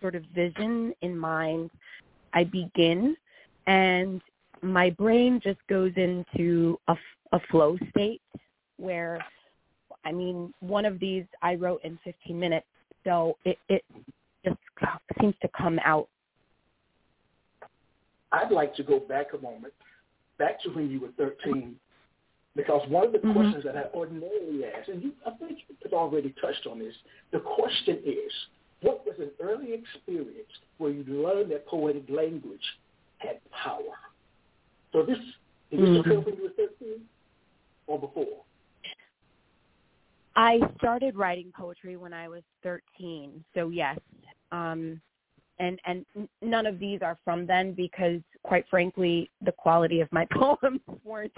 sort 0.00 0.14
of 0.14 0.24
vision 0.34 0.92
in 1.02 1.16
mind, 1.16 1.70
I 2.32 2.44
begin, 2.44 3.16
and 3.66 4.20
my 4.62 4.90
brain 4.90 5.40
just 5.42 5.60
goes 5.68 5.92
into 5.96 6.78
a, 6.88 6.96
a 7.32 7.40
flow 7.50 7.78
state 7.90 8.20
where, 8.76 9.24
I 10.04 10.12
mean, 10.12 10.52
one 10.60 10.84
of 10.84 10.98
these 10.98 11.24
I 11.42 11.54
wrote 11.54 11.82
in 11.84 11.98
15 12.04 12.38
minutes, 12.38 12.66
so 13.04 13.36
it, 13.44 13.58
it 13.68 13.84
just 14.44 14.56
seems 15.20 15.34
to 15.42 15.48
come 15.56 15.78
out. 15.84 16.08
I'd 18.32 18.52
like 18.52 18.74
to 18.76 18.82
go 18.82 19.00
back 19.00 19.28
a 19.34 19.38
moment, 19.38 19.74
back 20.38 20.62
to 20.62 20.70
when 20.70 20.90
you 20.90 21.00
were 21.00 21.10
13, 21.18 21.76
because 22.54 22.86
one 22.88 23.06
of 23.06 23.12
the 23.12 23.18
Mhm. 23.18 23.32
questions 23.32 23.64
that 23.64 23.76
I 23.76 23.84
ordinarily 23.94 24.64
ask, 24.66 24.88
and 24.88 25.02
you, 25.02 25.14
I 25.26 25.30
think 25.32 25.58
you 25.68 25.76
have 25.82 25.92
already 25.92 26.32
touched 26.40 26.66
on 26.66 26.78
this, 26.78 26.94
the 27.32 27.40
question 27.40 28.00
is, 28.04 28.32
what 28.82 29.04
was 29.04 29.18
an 29.18 29.30
early 29.40 29.72
experience 29.74 30.50
where 30.78 30.90
you 30.90 31.04
learned 31.04 31.50
that 31.50 31.66
poetic 31.66 32.08
language 32.08 32.64
had 33.18 33.40
power? 33.50 33.96
So 34.92 35.02
this, 35.02 35.18
did 35.70 35.80
this 35.80 35.88
Mhm. 35.88 36.00
occur 36.00 36.20
when 36.20 36.36
you 36.36 36.42
were 36.44 36.50
13 36.50 37.08
or 37.86 37.98
before? 37.98 38.44
I 40.36 40.60
started 40.78 41.16
writing 41.16 41.52
poetry 41.56 41.96
when 41.96 42.12
I 42.12 42.28
was 42.28 42.42
13. 42.62 43.44
So 43.54 43.68
yes. 43.70 43.98
Um 44.52 45.00
and 45.60 45.78
and 45.84 46.04
none 46.42 46.66
of 46.66 46.78
these 46.78 47.00
are 47.02 47.18
from 47.24 47.46
then 47.46 47.72
because 47.72 48.20
quite 48.42 48.64
frankly 48.68 49.30
the 49.42 49.52
quality 49.52 50.00
of 50.00 50.10
my 50.10 50.26
poems 50.32 50.80
weren't 51.04 51.32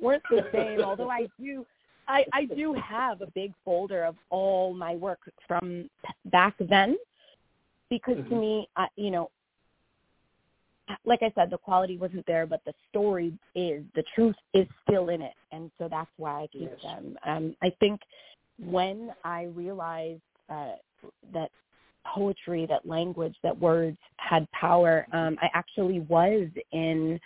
weren't 0.00 0.22
the 0.30 0.46
same 0.52 0.80
although 0.80 1.10
I 1.10 1.26
do 1.38 1.66
I 2.08 2.24
I 2.32 2.44
do 2.44 2.74
have 2.74 3.20
a 3.20 3.26
big 3.34 3.52
folder 3.64 4.04
of 4.04 4.16
all 4.30 4.72
my 4.72 4.94
work 4.94 5.20
from 5.46 5.90
back 6.26 6.54
then 6.58 6.96
because 7.90 8.16
mm-hmm. 8.16 8.30
to 8.30 8.40
me 8.40 8.68
I, 8.76 8.86
you 8.96 9.10
know 9.10 9.30
like 11.04 11.20
I 11.22 11.32
said 11.34 11.50
the 11.50 11.58
quality 11.58 11.96
wasn't 11.96 12.26
there 12.26 12.46
but 12.46 12.60
the 12.64 12.74
story 12.90 13.32
is 13.54 13.84
the 13.94 14.04
truth 14.14 14.36
is 14.52 14.66
still 14.86 15.08
in 15.08 15.22
it 15.22 15.34
and 15.52 15.70
so 15.78 15.88
that's 15.88 16.10
why 16.16 16.42
I 16.42 16.46
keep 16.52 16.70
yes. 16.70 16.82
them 16.82 17.18
um 17.26 17.56
I 17.62 17.70
think 17.80 18.00
when 18.58 19.10
I 19.24 19.44
realized 19.54 20.20
uh 20.48 20.72
that 21.32 21.50
poetry, 22.06 22.66
that 22.66 22.86
language, 22.86 23.34
that 23.42 23.58
words 23.58 23.96
had 24.16 24.50
power. 24.52 25.06
Um, 25.12 25.36
I 25.40 25.48
actually 25.54 26.00
was 26.00 26.48
in 26.72 27.18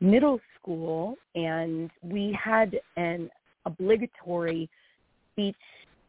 middle 0.00 0.40
school 0.58 1.16
and 1.34 1.90
we 2.02 2.36
had 2.42 2.78
an 2.96 3.30
obligatory 3.66 4.68
speech. 5.32 5.56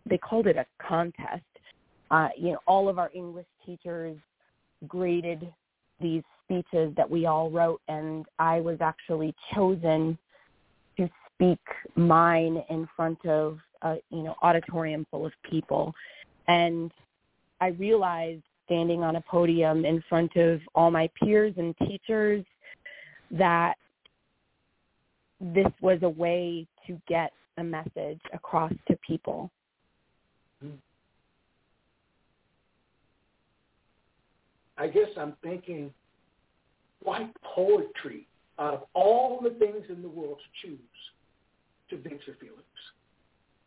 They 0.05 0.17
called 0.17 0.47
it 0.47 0.57
a 0.57 0.65
contest. 0.85 1.43
Uh, 2.09 2.29
you 2.37 2.51
know, 2.51 2.59
all 2.67 2.89
of 2.89 2.99
our 2.99 3.09
English 3.13 3.47
teachers 3.65 4.17
graded 4.87 5.51
these 5.99 6.23
speeches 6.51 6.93
that 6.97 7.09
we 7.09 7.25
all 7.25 7.49
wrote, 7.49 7.81
and 7.87 8.25
I 8.39 8.59
was 8.59 8.77
actually 8.81 9.33
chosen 9.53 10.17
to 10.97 11.09
speak 11.33 11.59
mine 11.95 12.63
in 12.69 12.87
front 12.95 13.25
of 13.25 13.57
a 13.83 13.95
you 14.09 14.23
know 14.23 14.35
auditorium 14.41 15.05
full 15.09 15.25
of 15.25 15.31
people. 15.49 15.93
And 16.47 16.91
I 17.61 17.67
realized 17.67 18.43
standing 18.65 19.03
on 19.03 19.15
a 19.15 19.21
podium 19.21 19.85
in 19.85 20.03
front 20.09 20.35
of 20.35 20.59
all 20.75 20.91
my 20.91 21.09
peers 21.21 21.53
and 21.57 21.75
teachers 21.87 22.45
that 23.31 23.75
this 25.39 25.71
was 25.81 25.99
a 26.03 26.09
way 26.09 26.67
to 26.87 26.99
get 27.07 27.31
a 27.57 27.63
message 27.63 28.19
across 28.33 28.73
to 28.87 28.97
people. 29.05 29.49
I 34.77 34.87
guess 34.87 35.09
I'm 35.17 35.33
thinking, 35.43 35.93
why 37.03 37.29
poetry 37.43 38.27
out 38.59 38.73
of 38.73 38.83
all 38.93 39.39
the 39.41 39.51
things 39.51 39.83
in 39.89 40.01
the 40.01 40.09
world 40.09 40.37
to 40.39 40.67
choose 40.67 40.79
to 41.89 41.97
vent 41.97 42.21
your 42.25 42.35
feelings? 42.37 42.61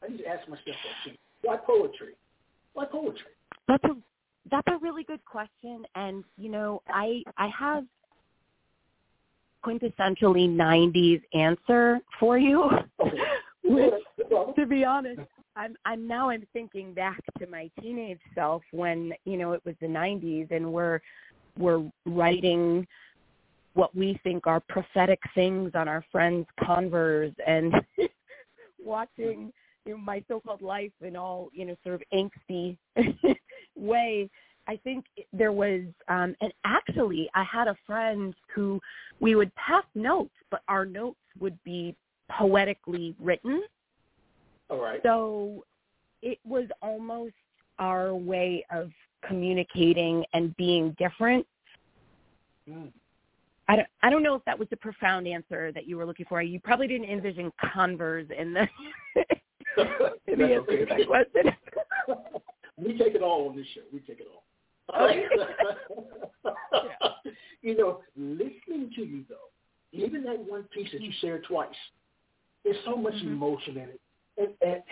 I 0.02 0.08
need 0.08 0.18
to 0.18 0.26
ask 0.26 0.48
myself 0.48 0.66
that 0.66 1.10
too. 1.10 1.16
Why 1.42 1.56
poetry? 1.56 2.14
Why 2.74 2.84
poetry? 2.86 3.32
That's 3.68 3.84
a 3.84 3.96
that's 4.50 4.68
a 4.68 4.78
really 4.82 5.04
good 5.04 5.24
question, 5.24 5.84
and 5.94 6.22
you 6.36 6.50
know, 6.50 6.82
I 6.88 7.22
I 7.38 7.48
have 7.58 7.84
quintessentially 9.64 10.48
'90s 10.48 11.22
answer 11.32 12.00
for 12.20 12.38
you. 12.38 12.70
Which, 13.64 13.94
to 14.56 14.66
be 14.66 14.84
honest, 14.84 15.20
I'm 15.56 15.76
I'm 15.86 16.06
now 16.06 16.28
I'm 16.28 16.46
thinking 16.52 16.92
back 16.92 17.20
to 17.38 17.46
my 17.46 17.70
teenage 17.80 18.20
self 18.34 18.62
when 18.72 19.12
you 19.24 19.38
know 19.38 19.52
it 19.52 19.62
was 19.64 19.74
the 19.80 19.86
'90s, 19.86 20.50
and 20.50 20.72
we're 20.72 21.00
we're 21.58 21.82
writing 22.04 22.86
what 23.75 23.95
we 23.95 24.19
think 24.23 24.47
are 24.47 24.61
prophetic 24.61 25.21
things 25.35 25.73
on 25.75 25.88
our 25.88 26.04
friends' 26.11 26.47
Converse 26.64 27.35
and 27.47 27.75
watching 28.85 29.52
you 29.85 29.93
know, 29.93 29.99
my 29.99 30.23
so-called 30.28 30.62
life 30.62 30.93
in 31.02 31.16
all 31.16 31.50
you 31.52 31.64
know 31.66 31.76
sort 31.85 31.97
of 31.97 32.02
angsty 32.12 32.76
way 33.76 34.31
I 34.66 34.76
think 34.76 35.04
there 35.33 35.52
was, 35.52 35.83
um, 36.08 36.34
and 36.41 36.52
actually, 36.65 37.28
I 37.34 37.45
had 37.45 37.69
a 37.69 37.76
friend 37.87 38.34
who 38.54 38.80
we 39.21 39.34
would 39.34 39.54
pass 39.56 39.84
notes, 39.95 40.32
but 40.50 40.63
our 40.69 40.87
notes 40.87 41.19
would 41.39 41.63
be 41.65 41.95
poetically 42.30 43.15
written. 43.21 43.63
All 44.71 44.80
right. 44.80 45.00
So 45.02 45.65
it 46.23 46.39
was 46.45 46.67
almost 46.80 47.34
our 47.78 48.15
way 48.15 48.65
of 48.71 48.91
communicating 49.26 50.25
and 50.32 50.56
being 50.56 50.97
different. 50.99 51.47
Mm. 52.69 52.91
I 53.68 53.76
don't, 53.76 53.88
I 54.02 54.10
don't 54.10 54.22
know 54.22 54.34
if 54.34 54.44
that 54.44 54.58
was 54.58 54.68
the 54.70 54.76
profound 54.76 55.26
answer 55.26 55.72
that 55.72 55.86
you 55.86 55.96
were 55.96 56.04
looking 56.04 56.26
for. 56.28 56.42
You 56.42 56.60
probably 56.60 56.86
didn't 56.86 57.08
envision 57.08 57.50
Converse 57.72 58.26
in 58.36 58.52
the, 58.52 58.66
in 60.26 60.38
the 60.38 60.54
answer 60.54 60.84
to 60.84 60.86
that 60.86 61.06
question. 61.06 61.52
we 62.76 62.98
take 62.98 63.14
it 63.14 63.22
all 63.22 63.48
on 63.48 63.56
this 63.56 63.66
show. 63.74 63.80
We 63.92 64.00
take 64.00 64.20
it 64.20 64.28
all. 64.32 64.44
yeah. 65.10 67.08
You 67.62 67.74
know, 67.78 68.00
listening 68.14 68.90
to 68.94 69.00
you 69.02 69.24
though, 69.26 69.48
even 69.92 70.22
that 70.24 70.38
one 70.38 70.64
piece 70.64 70.92
that 70.92 71.00
you 71.00 71.10
shared 71.22 71.44
twice, 71.44 71.70
there's 72.62 72.76
so 72.84 72.94
much 72.94 73.14
mm-hmm. 73.14 73.28
emotion 73.28 73.78
in 73.78 73.88
it. 73.88 74.00
And, 74.36 74.48
and 74.60 74.82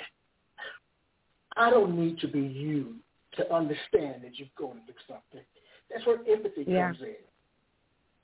I 1.56 1.68
don't 1.68 1.98
need 1.98 2.18
to 2.20 2.28
be 2.28 2.40
you 2.40 2.94
to 3.35 3.52
understand 3.52 4.22
that 4.22 4.38
you're 4.38 4.48
going 4.56 4.80
through 4.87 4.94
something. 5.06 5.44
That's 5.90 6.06
where 6.06 6.20
empathy 6.26 6.64
yeah. 6.66 6.92
comes 6.92 7.02
in. 7.02 7.14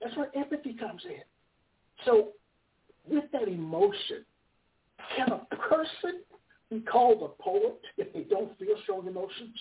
That's 0.00 0.16
where 0.16 0.30
empathy 0.36 0.74
comes 0.74 1.02
in. 1.04 1.22
So 2.04 2.28
with 3.08 3.24
that 3.32 3.48
emotion, 3.48 4.24
can 5.16 5.32
a 5.32 5.56
person 5.56 6.20
be 6.70 6.80
called 6.80 7.22
a 7.22 7.42
poet 7.42 7.80
if 7.96 8.12
they 8.12 8.22
don't 8.22 8.56
feel 8.58 8.76
strong 8.82 9.06
emotions? 9.06 9.56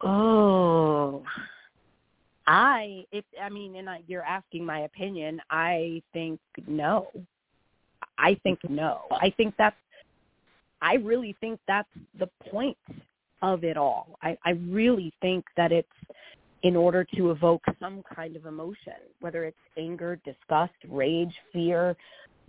Oh, 0.00 1.24
I 2.46 3.04
if 3.10 3.24
I 3.42 3.48
mean, 3.48 3.76
and 3.76 3.90
I, 3.90 4.00
you're 4.06 4.22
asking 4.22 4.64
my 4.64 4.80
opinion. 4.80 5.40
I 5.50 6.02
think 6.12 6.38
no. 6.66 7.08
I 8.16 8.38
think 8.42 8.60
no. 8.68 9.02
I 9.10 9.30
think 9.36 9.54
that's. 9.58 9.76
I 10.80 10.94
really 10.94 11.36
think 11.40 11.58
that's 11.66 11.88
the 12.18 12.28
point 12.50 12.78
of 13.42 13.64
it 13.64 13.76
all. 13.76 14.16
I, 14.22 14.38
I 14.44 14.50
really 14.50 15.12
think 15.20 15.44
that 15.56 15.72
it's 15.72 15.88
in 16.62 16.76
order 16.76 17.04
to 17.16 17.30
evoke 17.30 17.62
some 17.78 18.02
kind 18.14 18.36
of 18.36 18.46
emotion, 18.46 18.94
whether 19.20 19.44
it's 19.44 19.56
anger, 19.76 20.18
disgust, 20.24 20.74
rage, 20.88 21.34
fear. 21.52 21.96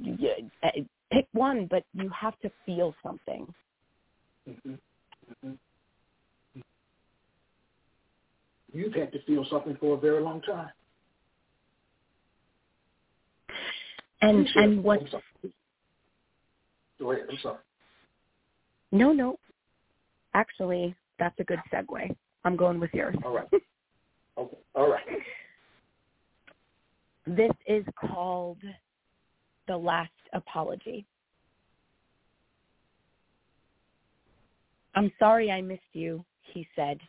Eh, 0.06 0.82
pick 1.12 1.28
one, 1.34 1.68
but 1.70 1.84
you 1.94 2.10
have 2.10 2.40
to 2.40 2.50
feel 2.66 2.96
something. 3.04 3.54
Mm-hmm. 4.48 4.74
Mm-hmm. 5.46 6.60
You've 8.72 8.94
had 8.94 9.12
to 9.12 9.22
feel 9.24 9.46
something 9.50 9.78
for 9.80 9.98
a 9.98 10.00
very 10.00 10.22
long 10.22 10.42
time. 10.42 10.70
And 14.22 14.48
and 14.56 14.84
what? 14.84 15.02
Go 17.00 17.12
ahead. 17.12 17.26
I'm 17.30 17.38
sorry. 17.42 17.58
No, 18.92 19.14
no. 19.14 19.40
Actually, 20.34 20.94
that's 21.18 21.40
a 21.40 21.44
good 21.44 21.60
segue. 21.74 22.16
I'm 22.44 22.56
going 22.56 22.80
with 22.80 22.94
yours. 22.94 23.16
All 23.24 23.36
right. 23.36 23.48
Okay. 24.40 24.58
All 24.76 24.90
right. 24.90 25.04
This 27.28 27.52
is 27.68 27.84
called 28.00 28.58
the 29.68 29.78
last 29.78 30.12
apology. 30.34 31.06
I'm 34.96 35.12
sorry 35.20 35.52
I 35.52 35.62
missed 35.62 35.82
you, 35.94 36.24
he 36.54 36.68
said, 36.76 37.00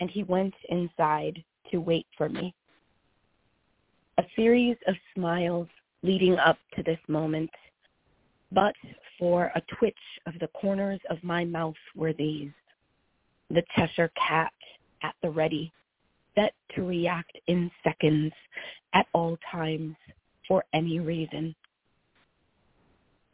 and 0.00 0.10
he 0.10 0.24
went 0.24 0.54
inside 0.68 1.42
to 1.70 1.78
wait 1.78 2.06
for 2.18 2.28
me. 2.28 2.54
A 4.18 4.24
series 4.36 4.76
of 4.86 4.94
smiles 5.14 5.68
leading 6.02 6.36
up 6.38 6.58
to 6.76 6.82
this 6.82 6.98
moment, 7.08 7.50
but 8.50 8.74
for 9.18 9.50
a 9.54 9.62
twitch 9.78 9.94
of 10.26 10.34
the 10.40 10.48
corners 10.48 11.00
of 11.08 11.22
my 11.22 11.44
mouth 11.44 11.74
were 11.96 12.12
these, 12.12 12.50
the 13.50 13.62
Cheshire 13.74 14.12
cat 14.28 14.52
at 15.02 15.14
the 15.22 15.30
ready, 15.30 15.72
set 16.34 16.54
to 16.74 16.82
react 16.82 17.38
in 17.46 17.70
seconds 17.84 18.32
at 18.94 19.06
all 19.12 19.38
times 19.50 19.94
for 20.48 20.64
any 20.72 21.00
reason. 21.00 21.54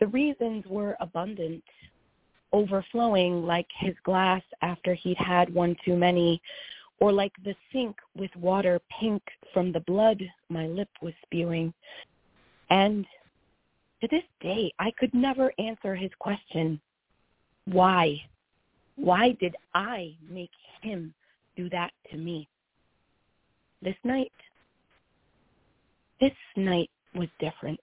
The 0.00 0.06
reasons 0.08 0.64
were 0.66 0.96
abundant 1.00 1.64
overflowing 2.52 3.44
like 3.44 3.66
his 3.78 3.94
glass 4.04 4.42
after 4.62 4.94
he'd 4.94 5.18
had 5.18 5.52
one 5.52 5.76
too 5.84 5.96
many, 5.96 6.40
or 7.00 7.12
like 7.12 7.32
the 7.44 7.54
sink 7.72 7.96
with 8.16 8.34
water 8.36 8.80
pink 9.00 9.22
from 9.52 9.72
the 9.72 9.80
blood 9.80 10.22
my 10.48 10.66
lip 10.66 10.88
was 11.02 11.14
spewing. 11.24 11.72
And 12.70 13.06
to 14.00 14.08
this 14.08 14.24
day, 14.40 14.72
I 14.78 14.92
could 14.98 15.12
never 15.14 15.52
answer 15.58 15.94
his 15.94 16.10
question. 16.18 16.80
Why? 17.66 18.20
Why 18.96 19.36
did 19.40 19.54
I 19.74 20.14
make 20.28 20.50
him 20.82 21.14
do 21.56 21.68
that 21.70 21.92
to 22.10 22.16
me? 22.16 22.48
This 23.82 23.96
night, 24.04 24.32
this 26.20 26.32
night 26.56 26.90
was 27.14 27.28
different. 27.38 27.80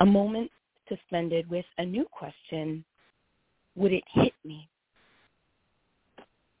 A 0.00 0.06
moment 0.06 0.50
suspended 0.88 1.48
with 1.48 1.66
a 1.78 1.84
new 1.84 2.06
question. 2.10 2.84
Would 3.76 3.92
it 3.92 4.04
hit 4.12 4.32
me? 4.44 4.68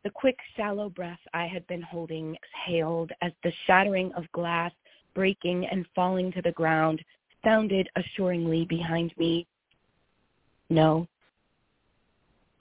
The 0.04 0.10
quick, 0.10 0.38
shallow 0.56 0.88
breath 0.88 1.18
I 1.34 1.46
had 1.46 1.66
been 1.66 1.82
holding 1.82 2.36
exhaled 2.36 3.12
as 3.20 3.32
the 3.42 3.52
shattering 3.66 4.12
of 4.14 4.30
glass 4.32 4.72
breaking 5.14 5.66
and 5.66 5.84
falling 5.94 6.32
to 6.32 6.42
the 6.42 6.52
ground 6.52 7.02
sounded 7.44 7.88
assuringly 7.96 8.64
behind 8.64 9.12
me. 9.18 9.46
No. 10.70 11.08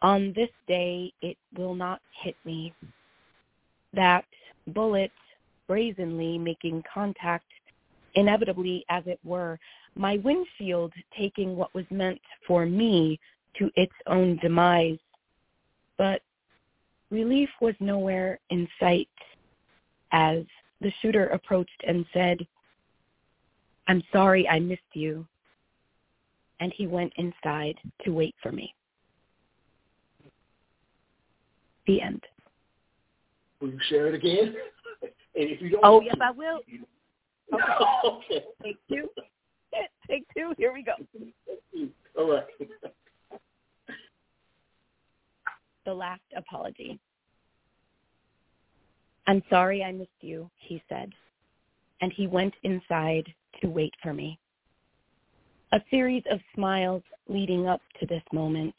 On 0.01 0.33
this 0.33 0.49
day, 0.67 1.13
it 1.21 1.37
will 1.55 1.75
not 1.75 2.01
hit 2.23 2.35
me. 2.43 2.73
That 3.93 4.25
bullet 4.67 5.11
brazenly 5.69 6.39
making 6.39 6.83
contact, 6.91 7.45
inevitably 8.15 8.83
as 8.89 9.03
it 9.05 9.19
were, 9.23 9.59
my 9.95 10.17
windshield 10.17 10.91
taking 11.15 11.55
what 11.55 11.73
was 11.75 11.85
meant 11.91 12.19
for 12.47 12.65
me 12.65 13.19
to 13.57 13.69
its 13.75 13.93
own 14.07 14.37
demise. 14.41 14.97
But 15.97 16.23
relief 17.11 17.49
was 17.61 17.75
nowhere 17.79 18.39
in 18.49 18.67
sight 18.79 19.07
as 20.11 20.39
the 20.81 20.91
shooter 21.01 21.27
approached 21.27 21.83
and 21.87 22.03
said, 22.13 22.39
I'm 23.87 24.01
sorry 24.11 24.47
I 24.49 24.59
missed 24.59 24.81
you. 24.93 25.27
And 26.61 26.73
he 26.75 26.87
went 26.87 27.13
inside 27.17 27.75
to 28.05 28.11
wait 28.11 28.35
for 28.41 28.51
me. 28.51 28.73
The 31.85 32.01
end. 32.01 32.23
Will 33.61 33.69
you 33.69 33.79
share 33.87 34.07
it 34.07 34.15
again? 34.15 34.55
and 35.39 35.49
if 35.49 35.61
you 35.61 35.69
don't, 35.69 35.81
oh 35.83 36.01
yes, 36.01 36.15
I 36.21 36.31
will. 36.31 36.59
Okay. 37.53 37.63
okay. 38.05 38.45
Take 38.61 38.77
two. 38.89 39.07
Take 40.09 40.25
two. 40.35 40.53
Here 40.57 40.73
we 40.73 40.83
go. 40.83 40.93
All 42.17 42.31
right. 42.31 42.43
the 45.85 45.93
last 45.93 46.21
apology. 46.35 46.99
I'm 49.27 49.41
sorry 49.49 49.83
I 49.83 49.91
missed 49.91 50.09
you, 50.21 50.49
he 50.57 50.83
said, 50.89 51.11
and 52.01 52.11
he 52.11 52.27
went 52.27 52.53
inside 52.63 53.25
to 53.61 53.67
wait 53.69 53.93
for 54.01 54.13
me. 54.13 54.39
A 55.71 55.79
series 55.91 56.23
of 56.31 56.39
smiles 56.55 57.03
leading 57.27 57.67
up 57.67 57.81
to 57.99 58.07
this 58.07 58.23
moment, 58.33 58.73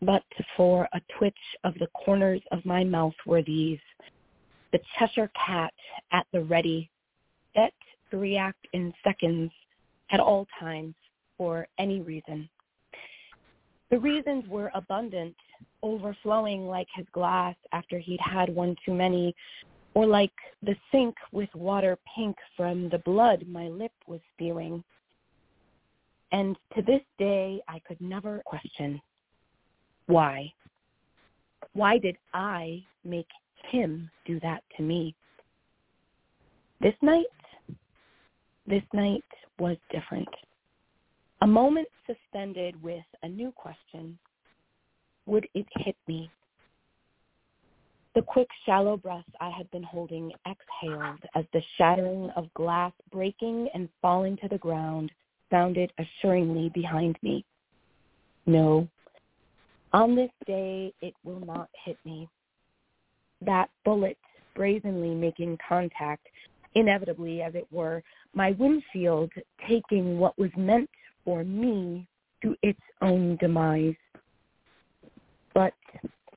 but 0.00 0.22
for 0.56 0.88
a 0.94 1.00
twitch 1.18 1.34
of 1.64 1.74
the 1.74 1.88
corners 1.88 2.40
of 2.50 2.64
my 2.64 2.82
mouth 2.82 3.14
were 3.26 3.42
these, 3.42 3.78
the 4.72 4.80
Cheshire 4.98 5.30
cat 5.46 5.72
at 6.12 6.26
the 6.32 6.42
ready, 6.42 6.90
set 7.54 7.72
to 8.10 8.18
react 8.18 8.66
in 8.72 8.92
seconds 9.04 9.50
at 10.10 10.20
all 10.20 10.46
times 10.58 10.94
for 11.36 11.66
any 11.78 12.00
reason. 12.00 12.48
The 13.90 13.98
reasons 13.98 14.44
were 14.48 14.70
abundant, 14.74 15.36
overflowing 15.82 16.66
like 16.66 16.88
his 16.94 17.06
glass 17.12 17.54
after 17.72 17.98
he'd 17.98 18.20
had 18.20 18.54
one 18.54 18.74
too 18.84 18.94
many, 18.94 19.34
or 19.94 20.06
like 20.06 20.32
the 20.62 20.74
sink 20.90 21.14
with 21.32 21.54
water 21.54 21.98
pink 22.16 22.36
from 22.56 22.88
the 22.88 22.98
blood 22.98 23.44
my 23.46 23.68
lip 23.68 23.92
was 24.06 24.20
spewing. 24.34 24.82
And 26.32 26.56
to 26.74 26.82
this 26.82 27.02
day, 27.18 27.60
I 27.68 27.78
could 27.80 28.00
never 28.00 28.40
question 28.46 29.00
why. 30.06 30.52
Why 31.74 31.98
did 31.98 32.16
I 32.32 32.82
make 33.04 33.28
him 33.70 34.10
do 34.26 34.40
that 34.40 34.62
to 34.76 34.82
me? 34.82 35.14
This 36.80 36.94
night, 37.02 37.26
this 38.66 38.82
night 38.92 39.24
was 39.58 39.76
different. 39.90 40.28
A 41.42 41.46
moment 41.46 41.88
suspended 42.06 42.80
with 42.82 43.04
a 43.22 43.28
new 43.28 43.52
question. 43.52 44.18
Would 45.26 45.46
it 45.54 45.66
hit 45.76 45.96
me? 46.08 46.30
The 48.14 48.22
quick, 48.22 48.48
shallow 48.66 48.96
breath 48.96 49.24
I 49.40 49.50
had 49.50 49.70
been 49.70 49.82
holding 49.82 50.32
exhaled 50.46 51.20
as 51.34 51.44
the 51.52 51.62
shattering 51.78 52.30
of 52.36 52.52
glass 52.54 52.92
breaking 53.10 53.68
and 53.74 53.88
falling 54.02 54.36
to 54.38 54.48
the 54.48 54.58
ground 54.58 55.10
sounded 55.50 55.92
assuringly 55.98 56.68
behind 56.74 57.16
me. 57.22 57.44
No, 58.44 58.88
on 59.92 60.14
this 60.14 60.30
day 60.46 60.92
it 61.00 61.14
will 61.24 61.40
not 61.40 61.68
hit 61.84 61.96
me. 62.04 62.28
That 63.44 63.70
bullet 63.84 64.18
brazenly 64.54 65.14
making 65.14 65.58
contact, 65.66 66.26
inevitably 66.74 67.42
as 67.42 67.54
it 67.54 67.66
were, 67.70 68.02
my 68.34 68.52
windshield 68.52 69.30
taking 69.68 70.18
what 70.18 70.38
was 70.38 70.50
meant 70.56 70.90
for 71.24 71.44
me 71.44 72.06
to 72.42 72.56
its 72.62 72.80
own 73.00 73.36
demise. 73.36 73.94
But 75.54 75.74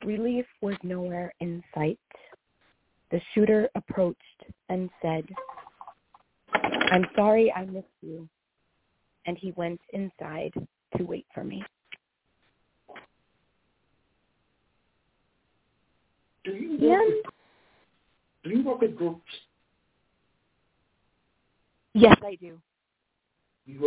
relief 0.04 0.46
was 0.62 0.76
nowhere 0.84 1.34
in 1.39 1.63
sight. 1.74 2.00
The 3.12 3.22
shooter 3.34 3.70
approached 3.76 4.20
and 4.70 4.89
said, 5.02 5.26
I'm 6.54 7.06
sorry 7.15 7.52
I 7.52 7.65
missed 7.65 7.88
you. 8.02 8.28
And 9.26 9.38
he 9.38 9.52
went 9.56 9.80
inside 9.94 10.54
to 10.98 11.04
wait 11.04 11.26
for 11.34 11.44
me. 11.44 11.63
Do 16.45 16.51
you 16.51 16.71
work, 16.71 16.79
yeah. 16.81 16.99
with, 16.99 17.25
do 18.43 18.49
you 18.51 18.63
work 18.63 18.81
with 18.81 18.95
groups? 18.95 19.21
Yes, 21.93 22.15
I 22.23 22.36
do. 22.36 22.60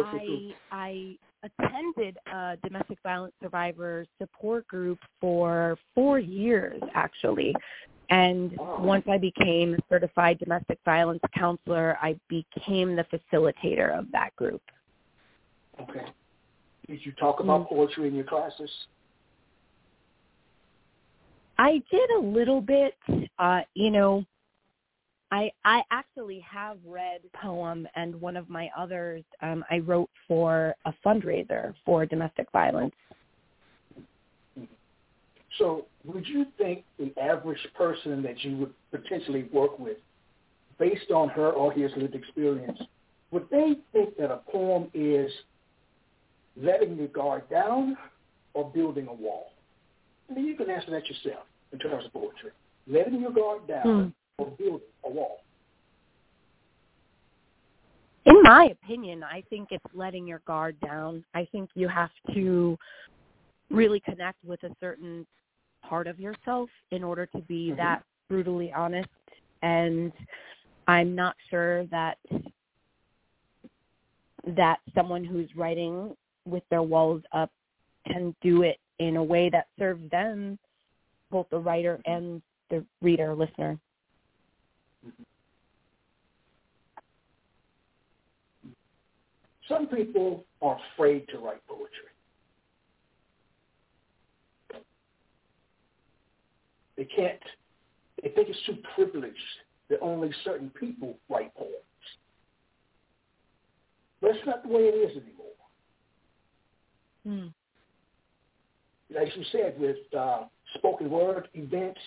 I 0.04 0.54
I 0.72 1.16
attended 1.44 2.18
a 2.32 2.56
domestic 2.64 2.98
violence 3.02 3.34
survivor 3.40 4.04
support 4.20 4.66
group 4.66 4.98
for 5.20 5.78
four 5.94 6.18
years 6.18 6.82
actually. 6.94 7.54
And 8.10 8.56
oh. 8.58 8.80
once 8.80 9.04
I 9.08 9.18
became 9.18 9.74
a 9.74 9.78
certified 9.88 10.38
domestic 10.38 10.78
violence 10.84 11.20
counselor, 11.36 11.98
I 12.00 12.18
became 12.28 12.96
the 12.96 13.04
facilitator 13.04 13.96
of 13.96 14.10
that 14.12 14.34
group. 14.36 14.62
Okay. 15.80 16.06
Did 16.88 17.04
you 17.04 17.12
talk 17.12 17.40
about 17.40 17.66
mm-hmm. 17.66 17.74
poetry 17.74 18.08
in 18.08 18.14
your 18.14 18.24
classes? 18.24 18.70
I 21.58 21.82
did 21.90 22.10
a 22.16 22.20
little 22.20 22.60
bit. 22.60 22.94
Uh, 23.38 23.60
you 23.74 23.90
know, 23.90 24.24
I 25.30 25.50
I 25.64 25.82
actually 25.90 26.40
have 26.40 26.78
read 26.86 27.20
poem 27.34 27.86
and 27.96 28.18
one 28.20 28.36
of 28.36 28.48
my 28.48 28.70
others 28.76 29.24
um, 29.42 29.64
I 29.70 29.78
wrote 29.78 30.10
for 30.26 30.74
a 30.84 30.94
fundraiser 31.04 31.74
for 31.84 32.06
domestic 32.06 32.50
violence. 32.52 32.94
So 35.58 35.86
would 36.04 36.26
you 36.26 36.46
think 36.56 36.84
the 36.98 37.12
average 37.20 37.66
person 37.76 38.22
that 38.22 38.44
you 38.44 38.56
would 38.58 38.74
potentially 38.92 39.48
work 39.52 39.78
with, 39.78 39.96
based 40.78 41.10
on 41.10 41.28
her 41.30 41.50
or 41.50 41.72
his 41.72 41.90
lived 41.96 42.14
experience, 42.14 42.78
would 43.32 43.50
they 43.50 43.76
think 43.92 44.16
that 44.18 44.30
a 44.30 44.40
poem 44.50 44.88
is 44.94 45.30
letting 46.56 46.96
your 46.96 47.08
guard 47.08 47.48
down 47.50 47.96
or 48.54 48.70
building 48.70 49.08
a 49.08 49.12
wall? 49.12 49.52
I 50.30 50.34
mean, 50.34 50.46
you 50.46 50.56
can 50.56 50.70
answer 50.70 50.90
that 50.90 51.06
yourself 51.08 51.44
in 51.72 51.78
terms 51.78 52.06
of 52.06 52.12
poetry. 52.12 52.50
Letting 52.86 53.20
your 53.20 53.32
guard 53.32 53.66
down 53.66 53.82
hmm 53.84 54.08
or 54.38 54.46
build 54.58 54.80
a 55.04 55.10
wall? 55.10 55.42
In 58.24 58.42
my 58.42 58.68
opinion, 58.70 59.22
I 59.22 59.42
think 59.50 59.68
it's 59.70 59.84
letting 59.94 60.26
your 60.26 60.42
guard 60.46 60.76
down. 60.80 61.24
I 61.34 61.46
think 61.50 61.70
you 61.74 61.88
have 61.88 62.10
to 62.34 62.78
really 63.70 64.00
connect 64.00 64.38
with 64.44 64.62
a 64.62 64.70
certain 64.80 65.26
part 65.82 66.06
of 66.06 66.18
yourself 66.18 66.68
in 66.90 67.02
order 67.02 67.26
to 67.26 67.38
be 67.42 67.68
mm-hmm. 67.68 67.78
that 67.78 68.02
brutally 68.28 68.72
honest. 68.72 69.08
And 69.62 70.12
I'm 70.86 71.14
not 71.14 71.36
sure 71.50 71.86
that 71.86 72.18
that 74.56 74.78
someone 74.94 75.24
who's 75.24 75.48
writing 75.56 76.14
with 76.46 76.62
their 76.70 76.82
walls 76.82 77.22
up 77.32 77.50
can 78.06 78.34
do 78.40 78.62
it 78.62 78.78
in 78.98 79.16
a 79.16 79.22
way 79.22 79.48
that 79.50 79.66
serves 79.78 80.08
them, 80.10 80.58
both 81.30 81.48
the 81.50 81.58
writer 81.58 82.00
and 82.04 82.42
the 82.70 82.84
reader, 83.00 83.34
listener. 83.34 83.78
Some 89.68 89.86
people 89.86 90.44
are 90.62 90.78
afraid 90.94 91.28
to 91.28 91.38
write 91.38 91.66
poetry. 91.66 91.86
They 96.96 97.04
can't, 97.04 97.38
they 98.22 98.30
think 98.30 98.48
it's 98.48 98.58
too 98.66 98.78
privileged 98.94 99.36
that 99.88 100.00
only 100.00 100.32
certain 100.44 100.70
people 100.70 101.18
write 101.28 101.54
poems. 101.54 101.74
But 104.20 104.32
that's 104.32 104.46
not 104.46 104.62
the 104.64 104.68
way 104.68 104.82
it 104.82 104.94
is 104.94 105.22
anymore. 105.22 105.46
Hmm. 107.24 107.48
As 109.16 109.28
you 109.34 109.44
said, 109.52 109.78
with 109.78 109.96
uh, 110.16 110.44
spoken 110.74 111.10
word 111.10 111.48
events, 111.54 112.00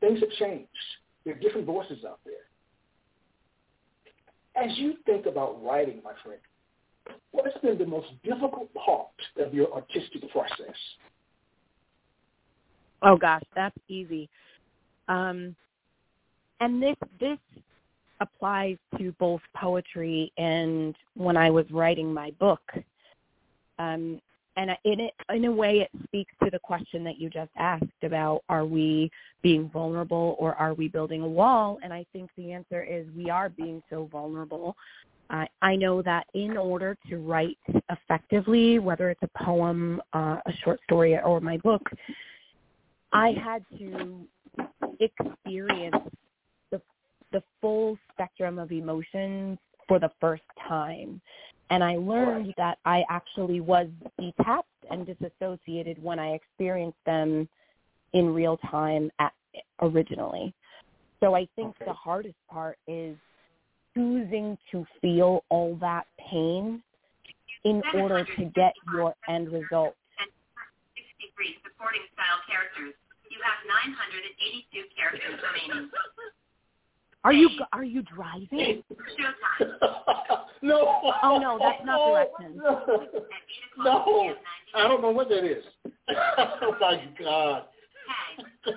things 0.00 0.20
have 0.20 0.30
changed. 0.38 0.68
There 1.24 1.34
are 1.34 1.38
different 1.38 1.66
voices 1.66 2.04
out 2.08 2.20
there. 2.24 2.34
As 4.62 4.76
you 4.78 4.94
think 5.04 5.26
about 5.26 5.62
writing, 5.62 6.00
my 6.02 6.12
friend, 6.24 6.40
what 7.32 7.44
has 7.44 7.54
been 7.62 7.76
the 7.76 7.86
most 7.86 8.08
difficult 8.24 8.72
part 8.74 9.08
of 9.38 9.52
your 9.52 9.72
artistic 9.72 10.30
process? 10.30 10.74
Oh 13.02 13.16
gosh, 13.16 13.42
that's 13.54 13.76
easy. 13.88 14.28
Um, 15.08 15.54
and 16.60 16.82
this 16.82 16.96
this 17.20 17.38
applies 18.20 18.78
to 18.98 19.12
both 19.18 19.42
poetry 19.54 20.32
and 20.38 20.96
when 21.14 21.36
I 21.36 21.50
was 21.50 21.66
writing 21.70 22.12
my 22.12 22.30
book. 22.32 22.62
Um, 23.78 24.20
and 24.56 24.70
in 24.84 25.00
it, 25.00 25.14
in 25.32 25.44
a 25.44 25.52
way, 25.52 25.80
it 25.80 25.90
speaks 26.04 26.32
to 26.42 26.50
the 26.50 26.58
question 26.58 27.04
that 27.04 27.18
you 27.18 27.28
just 27.28 27.50
asked 27.56 27.84
about: 28.02 28.42
Are 28.48 28.64
we 28.64 29.10
being 29.42 29.68
vulnerable, 29.70 30.36
or 30.38 30.54
are 30.54 30.74
we 30.74 30.88
building 30.88 31.22
a 31.22 31.28
wall? 31.28 31.78
And 31.82 31.92
I 31.92 32.04
think 32.12 32.30
the 32.36 32.52
answer 32.52 32.82
is 32.82 33.06
we 33.16 33.30
are 33.30 33.48
being 33.48 33.82
so 33.90 34.08
vulnerable. 34.10 34.76
I 35.30 35.46
I 35.60 35.76
know 35.76 36.02
that 36.02 36.26
in 36.34 36.56
order 36.56 36.96
to 37.08 37.18
write 37.18 37.58
effectively, 37.90 38.78
whether 38.78 39.10
it's 39.10 39.22
a 39.22 39.44
poem, 39.44 40.00
uh, 40.12 40.38
a 40.46 40.52
short 40.64 40.80
story, 40.84 41.18
or 41.18 41.40
my 41.40 41.58
book, 41.58 41.82
I 43.12 43.32
had 43.32 43.64
to 43.78 44.26
experience 45.00 45.96
the 46.70 46.80
the 47.32 47.42
full 47.60 47.98
spectrum 48.12 48.58
of 48.58 48.72
emotions 48.72 49.58
for 49.88 49.98
the 49.98 50.10
first 50.20 50.42
time. 50.68 51.20
And 51.70 51.82
I 51.82 51.96
learned 51.96 52.54
that 52.56 52.78
I 52.84 53.04
actually 53.08 53.60
was 53.60 53.88
detached 54.18 54.66
and 54.90 55.06
disassociated 55.06 56.02
when 56.02 56.18
I 56.18 56.34
experienced 56.34 56.98
them 57.06 57.48
in 58.12 58.32
real 58.32 58.56
time 58.58 59.10
at, 59.18 59.32
originally. 59.80 60.54
So 61.20 61.34
I 61.34 61.46
think 61.56 61.74
Okay. 61.76 61.86
the 61.86 61.92
hardest 61.92 62.36
part 62.48 62.78
is 62.86 63.16
choosing 63.94 64.56
to 64.70 64.86
feel 65.00 65.44
all 65.48 65.74
that 65.76 66.06
pain 66.18 66.82
in 67.64 67.82
order 67.94 68.24
to 68.24 68.44
get 68.54 68.74
your 68.92 69.14
end 69.28 69.50
result. 69.50 69.96
63 70.94 71.58
supporting 71.64 72.02
style 72.12 72.40
characters. 72.46 72.94
You 73.28 73.40
have 73.42 73.58
982 73.66 74.84
characters 74.94 75.40
remaining. 75.42 75.90
Are 77.26 77.32
you 77.32 77.50
are 77.72 77.82
you 77.82 78.02
driving? 78.02 78.84
No. 80.62 81.00
Oh, 81.22 81.38
no, 81.38 81.58
that's 81.60 81.84
not 81.84 81.98
directions. 82.08 82.60
at 82.66 82.88
8 83.14 83.22
No, 83.78 84.34
I 84.74 84.88
don't 84.88 85.02
know 85.02 85.10
what 85.10 85.28
that 85.28 85.44
is. 85.44 85.62
oh 86.08 86.74
my 86.80 87.04
God. 87.20 87.64
Tag. 88.64 88.74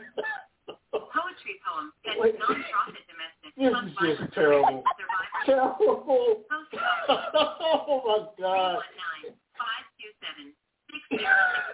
Poetry 0.91 1.55
poem 1.65 1.93
that 2.05 2.19
Wait. 2.19 2.35
non-profit 2.37 3.05
domestic. 3.07 3.55
This 3.57 3.71
is 4.11 4.19
just 4.19 4.33
terrible. 4.33 4.83
Terrible. 5.45 6.43
Oh 7.07 8.01
my 8.05 8.43
God. 8.43 8.79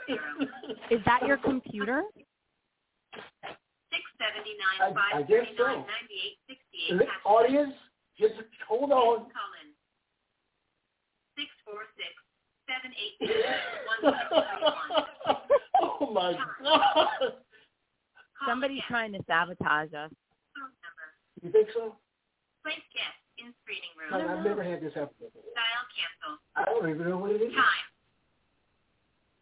319-527-6060. 0.09 0.91
Is 0.91 1.01
that 1.05 1.25
your 1.25 1.37
computer? 1.37 2.03
679 3.95 4.59
I- 4.81 5.19
I 5.19 5.23
guess 5.23 5.47
so. 5.57 5.85
Li- 6.95 7.07
Audience, 7.25 7.73
just 8.19 8.35
hold 8.67 8.91
on. 8.91 9.31
Call 9.31 9.51
646 11.35 12.11
oh 15.81 16.11
my 16.11 16.33
God. 16.33 17.33
Somebody's 18.47 18.81
trying 18.87 19.13
to 19.13 19.19
sabotage 19.27 19.93
us. 19.93 20.11
You 21.41 21.51
think 21.51 21.67
so? 21.73 21.95
Place 22.63 22.81
guest 22.93 23.19
in 23.37 23.53
screening 23.63 23.93
room. 23.99 24.13
I, 24.13 24.33
I've 24.39 24.43
never 24.45 24.63
had 24.63 24.81
this 24.81 24.93
happen 24.93 25.13
before. 25.19 25.43
Dial 25.53 25.85
cancel. 25.93 26.39
I 26.55 26.65
don't 26.65 26.89
even 26.89 27.07
know 27.09 27.17
what 27.17 27.31
it 27.31 27.41
is. 27.41 27.53
Time. 27.53 27.63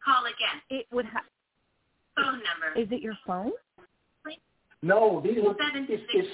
Call 0.03 0.25
again. 0.25 0.61
It 0.69 0.85
would 0.91 1.05
ha- 1.05 1.23
Phone 2.15 2.41
number. 2.43 2.79
is 2.79 2.87
it 2.91 3.01
your 3.01 3.17
phone? 3.25 3.51
No, 4.83 5.23
these 5.23 5.39
are 5.39 5.55
it's, 5.55 6.03
it's, 6.11 6.27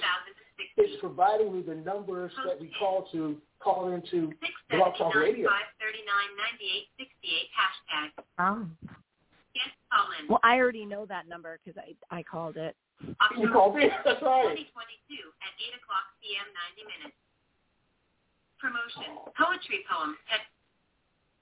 it's 0.75 0.99
providing 0.99 1.53
me 1.53 1.61
the 1.61 1.75
numbers 1.75 2.31
that 2.47 2.59
we 2.59 2.73
call 2.79 3.07
to 3.11 3.37
call 3.61 3.93
into 3.93 4.33
Six 4.41 4.53
Blog 4.73 4.97
seventy 4.97 4.97
Talk 4.97 5.13
nine 5.13 5.23
Radio. 5.23 5.45
five 5.53 5.69
thirty 5.77 6.01
nine 6.01 6.31
ninety 6.33 6.65
eight 6.65 6.89
sixty 6.97 7.29
eight 7.29 7.49
hashtag. 7.53 8.09
Oh. 8.41 8.65
Guest 9.53 9.77
call 9.93 10.09
in. 10.17 10.25
Well, 10.27 10.41
I 10.41 10.57
already 10.57 10.83
know 10.83 11.05
that 11.05 11.29
number 11.29 11.59
because 11.61 11.77
I 11.77 11.93
I 12.09 12.23
called 12.23 12.57
it. 12.57 12.75
You 13.37 13.53
called 13.53 13.75
me. 13.77 13.85
That's 14.03 14.19
right. 14.25 14.57
2022 14.57 14.67
at 15.39 15.53
8 15.55 15.79
o'clock 15.79 16.03
p.m. 16.19 16.43
90 16.75 16.83
minutes. 16.99 17.17
Promotion. 18.59 19.23
Poetry 19.39 19.87
poem. 19.87 20.19
Text. 20.27 20.51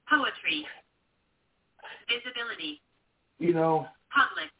Poetry. 0.05 0.69
Visibility. 2.05 2.77
You 3.39 3.57
know, 3.57 3.87
Public. 4.13 4.53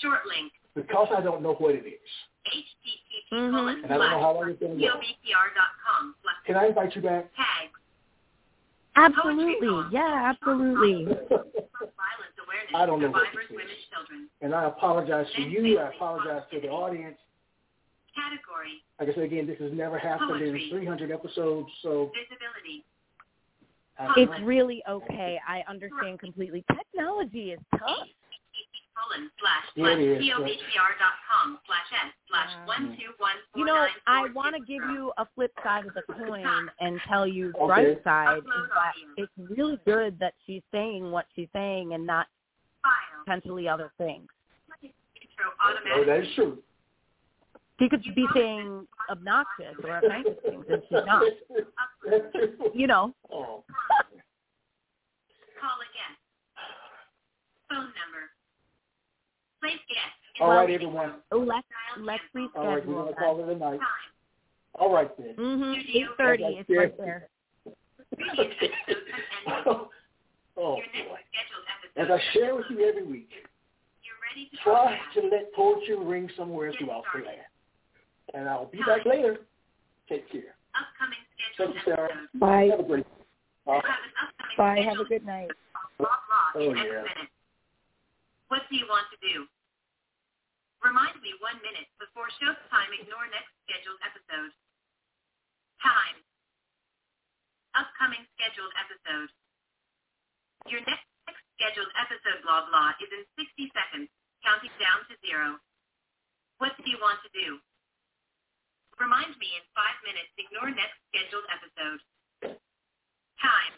Short 0.00 0.24
link. 0.24 0.48
Because 0.74 1.08
I 1.16 1.20
don't 1.20 1.42
know 1.42 1.54
what 1.54 1.74
it 1.74 1.86
is, 1.86 2.10
http 2.46 3.32
Mhm. 3.32 3.50
colon 3.50 3.84
and 3.84 3.92
I 3.92 3.98
don't 3.98 4.10
know 4.10 4.20
how 4.20 4.32
long 4.32 4.44
slash 4.44 4.50
it's 4.52 4.60
going 4.60 4.78
to 4.78 4.86
go. 4.86 5.00
slash 6.22 6.36
Can 6.46 6.56
I 6.56 6.66
invite 6.66 6.94
you 6.96 7.02
back? 7.02 7.32
tag 7.34 7.70
Absolutely. 8.96 9.86
Yeah, 9.90 10.32
absolutely. 10.34 11.06
I 12.74 12.86
don't 12.86 13.00
know 13.00 13.10
what 13.10 13.26
survivors, 13.26 13.48
this 13.50 13.60
is. 13.60 14.28
and 14.40 14.54
I 14.54 14.64
apologize 14.64 15.26
to 15.34 15.42
you. 15.42 15.78
I 15.78 15.88
apologize 15.88 16.42
to 16.52 16.60
the 16.60 16.68
audience. 16.68 17.18
Category. 18.14 18.82
Like 19.00 19.08
I 19.08 19.14
said 19.14 19.24
again, 19.24 19.46
this 19.46 19.58
has 19.58 19.72
never 19.72 19.98
happened 19.98 20.40
in 20.40 20.70
300 20.70 21.10
episodes, 21.10 21.68
so 21.82 22.12
Visibility. 22.14 22.84
It's 24.16 24.42
really 24.42 24.82
okay. 24.88 25.40
I 25.46 25.62
understand 25.68 26.20
completely. 26.20 26.64
Technology 26.72 27.52
is 27.52 27.60
tough. 27.72 28.08
Http 29.04 29.18
colon 29.18 29.30
slash 29.40 29.64
Yeah, 29.76 29.84
slash 29.84 29.98
it 29.98 30.02
is, 30.02 30.18
but- 30.18 30.46
yobpr.com 30.46 31.58
slash 31.66 31.88
s 31.92 32.12
slash 32.28 32.50
mm. 32.56 32.66
one 32.66 32.96
two 32.98 33.12
one 33.18 33.36
four 33.52 33.58
You 33.60 33.64
know, 33.66 33.86
I 34.06 34.28
want 34.34 34.54
to 34.56 34.60
give 34.62 34.82
you 34.90 35.12
a 35.18 35.26
flip 35.34 35.52
side 35.62 35.86
of 35.86 35.94
the 35.94 36.02
coin 36.26 36.68
and 36.80 37.00
tell 37.08 37.26
you 37.26 37.52
the 37.52 37.58
Okay. 37.58 37.68
right 37.70 38.04
side 38.04 38.38
is 38.38 38.44
that 38.44 38.92
it's 39.16 39.32
really 39.56 39.78
good 39.86 40.18
that 40.20 40.34
she's 40.46 40.62
saying 40.72 41.10
what 41.10 41.26
she's 41.34 41.48
saying 41.52 41.92
and 41.94 42.06
not 42.06 42.26
file. 42.82 43.24
potentially 43.24 43.68
other 43.68 43.92
things. 43.98 44.28
Oh, 45.62 46.04
that 46.06 46.20
is 46.20 46.28
true. 46.34 46.62
She 47.80 47.88
could 47.88 48.02
be 48.14 48.24
saying 48.34 48.86
obnoxious 49.10 49.74
or 49.82 49.98
offensive 49.98 50.36
things, 50.44 50.64
and 50.70 50.82
she's 50.88 51.04
not. 51.04 51.22
You 52.72 52.86
know. 52.86 53.12
Oh. 53.32 53.64
Call 55.60 55.78
again. 55.82 56.14
Phone 57.68 57.90
number. 57.98 58.30
Place 59.64 59.80
guest. 59.88 60.40
All 60.42 60.50
right, 60.50 60.68
the 60.68 60.74
everyone. 60.74 61.12
Let's 61.32 61.48
Dial 61.96 62.04
let's 62.04 62.22
cancel. 62.34 62.60
All 62.60 62.66
right, 62.68 62.86
we're 62.86 62.94
reschedule 62.94 62.96
going 62.96 63.06
to 63.08 63.14
that. 63.14 63.18
call 63.18 63.48
it 63.48 63.48
a 63.48 63.58
night. 63.58 63.80
All 64.74 64.92
right, 64.92 65.16
then. 65.16 65.34
Mhm. 65.38 65.74
Eight 65.94 66.06
thirty. 66.18 66.44
It's 66.44 66.68
right 66.70 66.96
there. 66.98 67.28
Previous 68.14 68.46
episodes 68.60 68.74
have 69.46 69.56
ended. 69.56 69.66
oh, 69.66 69.88
Your 70.56 71.06
boy. 71.08 71.18
As. 71.96 72.10
I 72.10 72.18
share 72.34 72.54
with 72.56 72.66
you 72.70 72.86
every 72.88 73.04
week, 73.04 73.30
You're 74.02 74.14
ready 74.28 74.50
to 74.50 74.56
try 74.62 74.98
to 75.14 75.28
let 75.28 75.52
poetry 75.54 75.96
ring 75.96 76.28
somewhere 76.36 76.72
throughout 76.78 77.04
the 77.14 77.20
land. 77.22 77.38
And 78.34 78.48
I'll 78.48 78.66
be 78.66 78.78
back 78.78 79.06
later. 79.06 79.38
Take 80.08 80.30
care. 80.30 80.54
Upcoming 80.74 81.18
Thank 81.56 81.74
you, 81.74 81.80
Sarah. 81.84 82.08
Bye. 82.34 82.68
Have 82.70 82.80
a 82.80 82.82
great 82.82 83.06
You 83.66 83.72
have 83.72 83.84
an 83.84 83.90
upcoming 84.58 84.84
Bye. 84.84 84.88
Have 84.90 84.98
a 85.00 85.04
good 85.08 85.24
night. 85.24 85.50
blah 85.98 86.08
blah 86.54 86.62
Oh, 86.62 86.74
yeah. 86.74 87.04
What 88.48 88.66
do 88.68 88.76
you 88.76 88.86
want 88.86 89.08
to 89.10 89.18
do? 89.24 89.48
Remind 90.84 91.16
me 91.24 91.32
one 91.40 91.56
minute 91.64 91.88
before 91.96 92.28
showtime. 92.36 92.92
Ignore 92.92 93.24
next 93.32 93.52
scheduled 93.64 94.00
episode. 94.04 94.52
Time. 95.80 96.18
Upcoming 97.72 98.20
scheduled 98.36 98.72
episode. 98.76 99.32
Your 100.68 100.84
next 100.84 101.08
scheduled 101.56 101.90
episode 101.96 102.44
blah 102.44 102.68
blah 102.68 102.92
is 103.00 103.10
in 103.10 103.24
60 103.40 103.72
seconds, 103.72 104.08
counting 104.44 104.74
down 104.76 105.08
to 105.08 105.16
zero. 105.24 105.56
What 106.60 106.76
do 106.78 106.86
you 106.86 107.00
want 107.00 107.18
to 107.24 107.30
do? 107.32 107.58
Remind 109.00 109.34
me 109.42 109.58
in 109.58 109.64
five 109.74 109.98
minutes. 110.06 110.30
Ignore 110.38 110.70
next 110.70 111.00
scheduled 111.10 111.48
episode. 111.50 112.00
Time. 113.40 113.74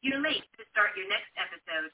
You're 0.00 0.22
late 0.22 0.46
to 0.56 0.62
start 0.72 0.96
your 0.96 1.10
next 1.10 1.34
episode. 1.36 1.92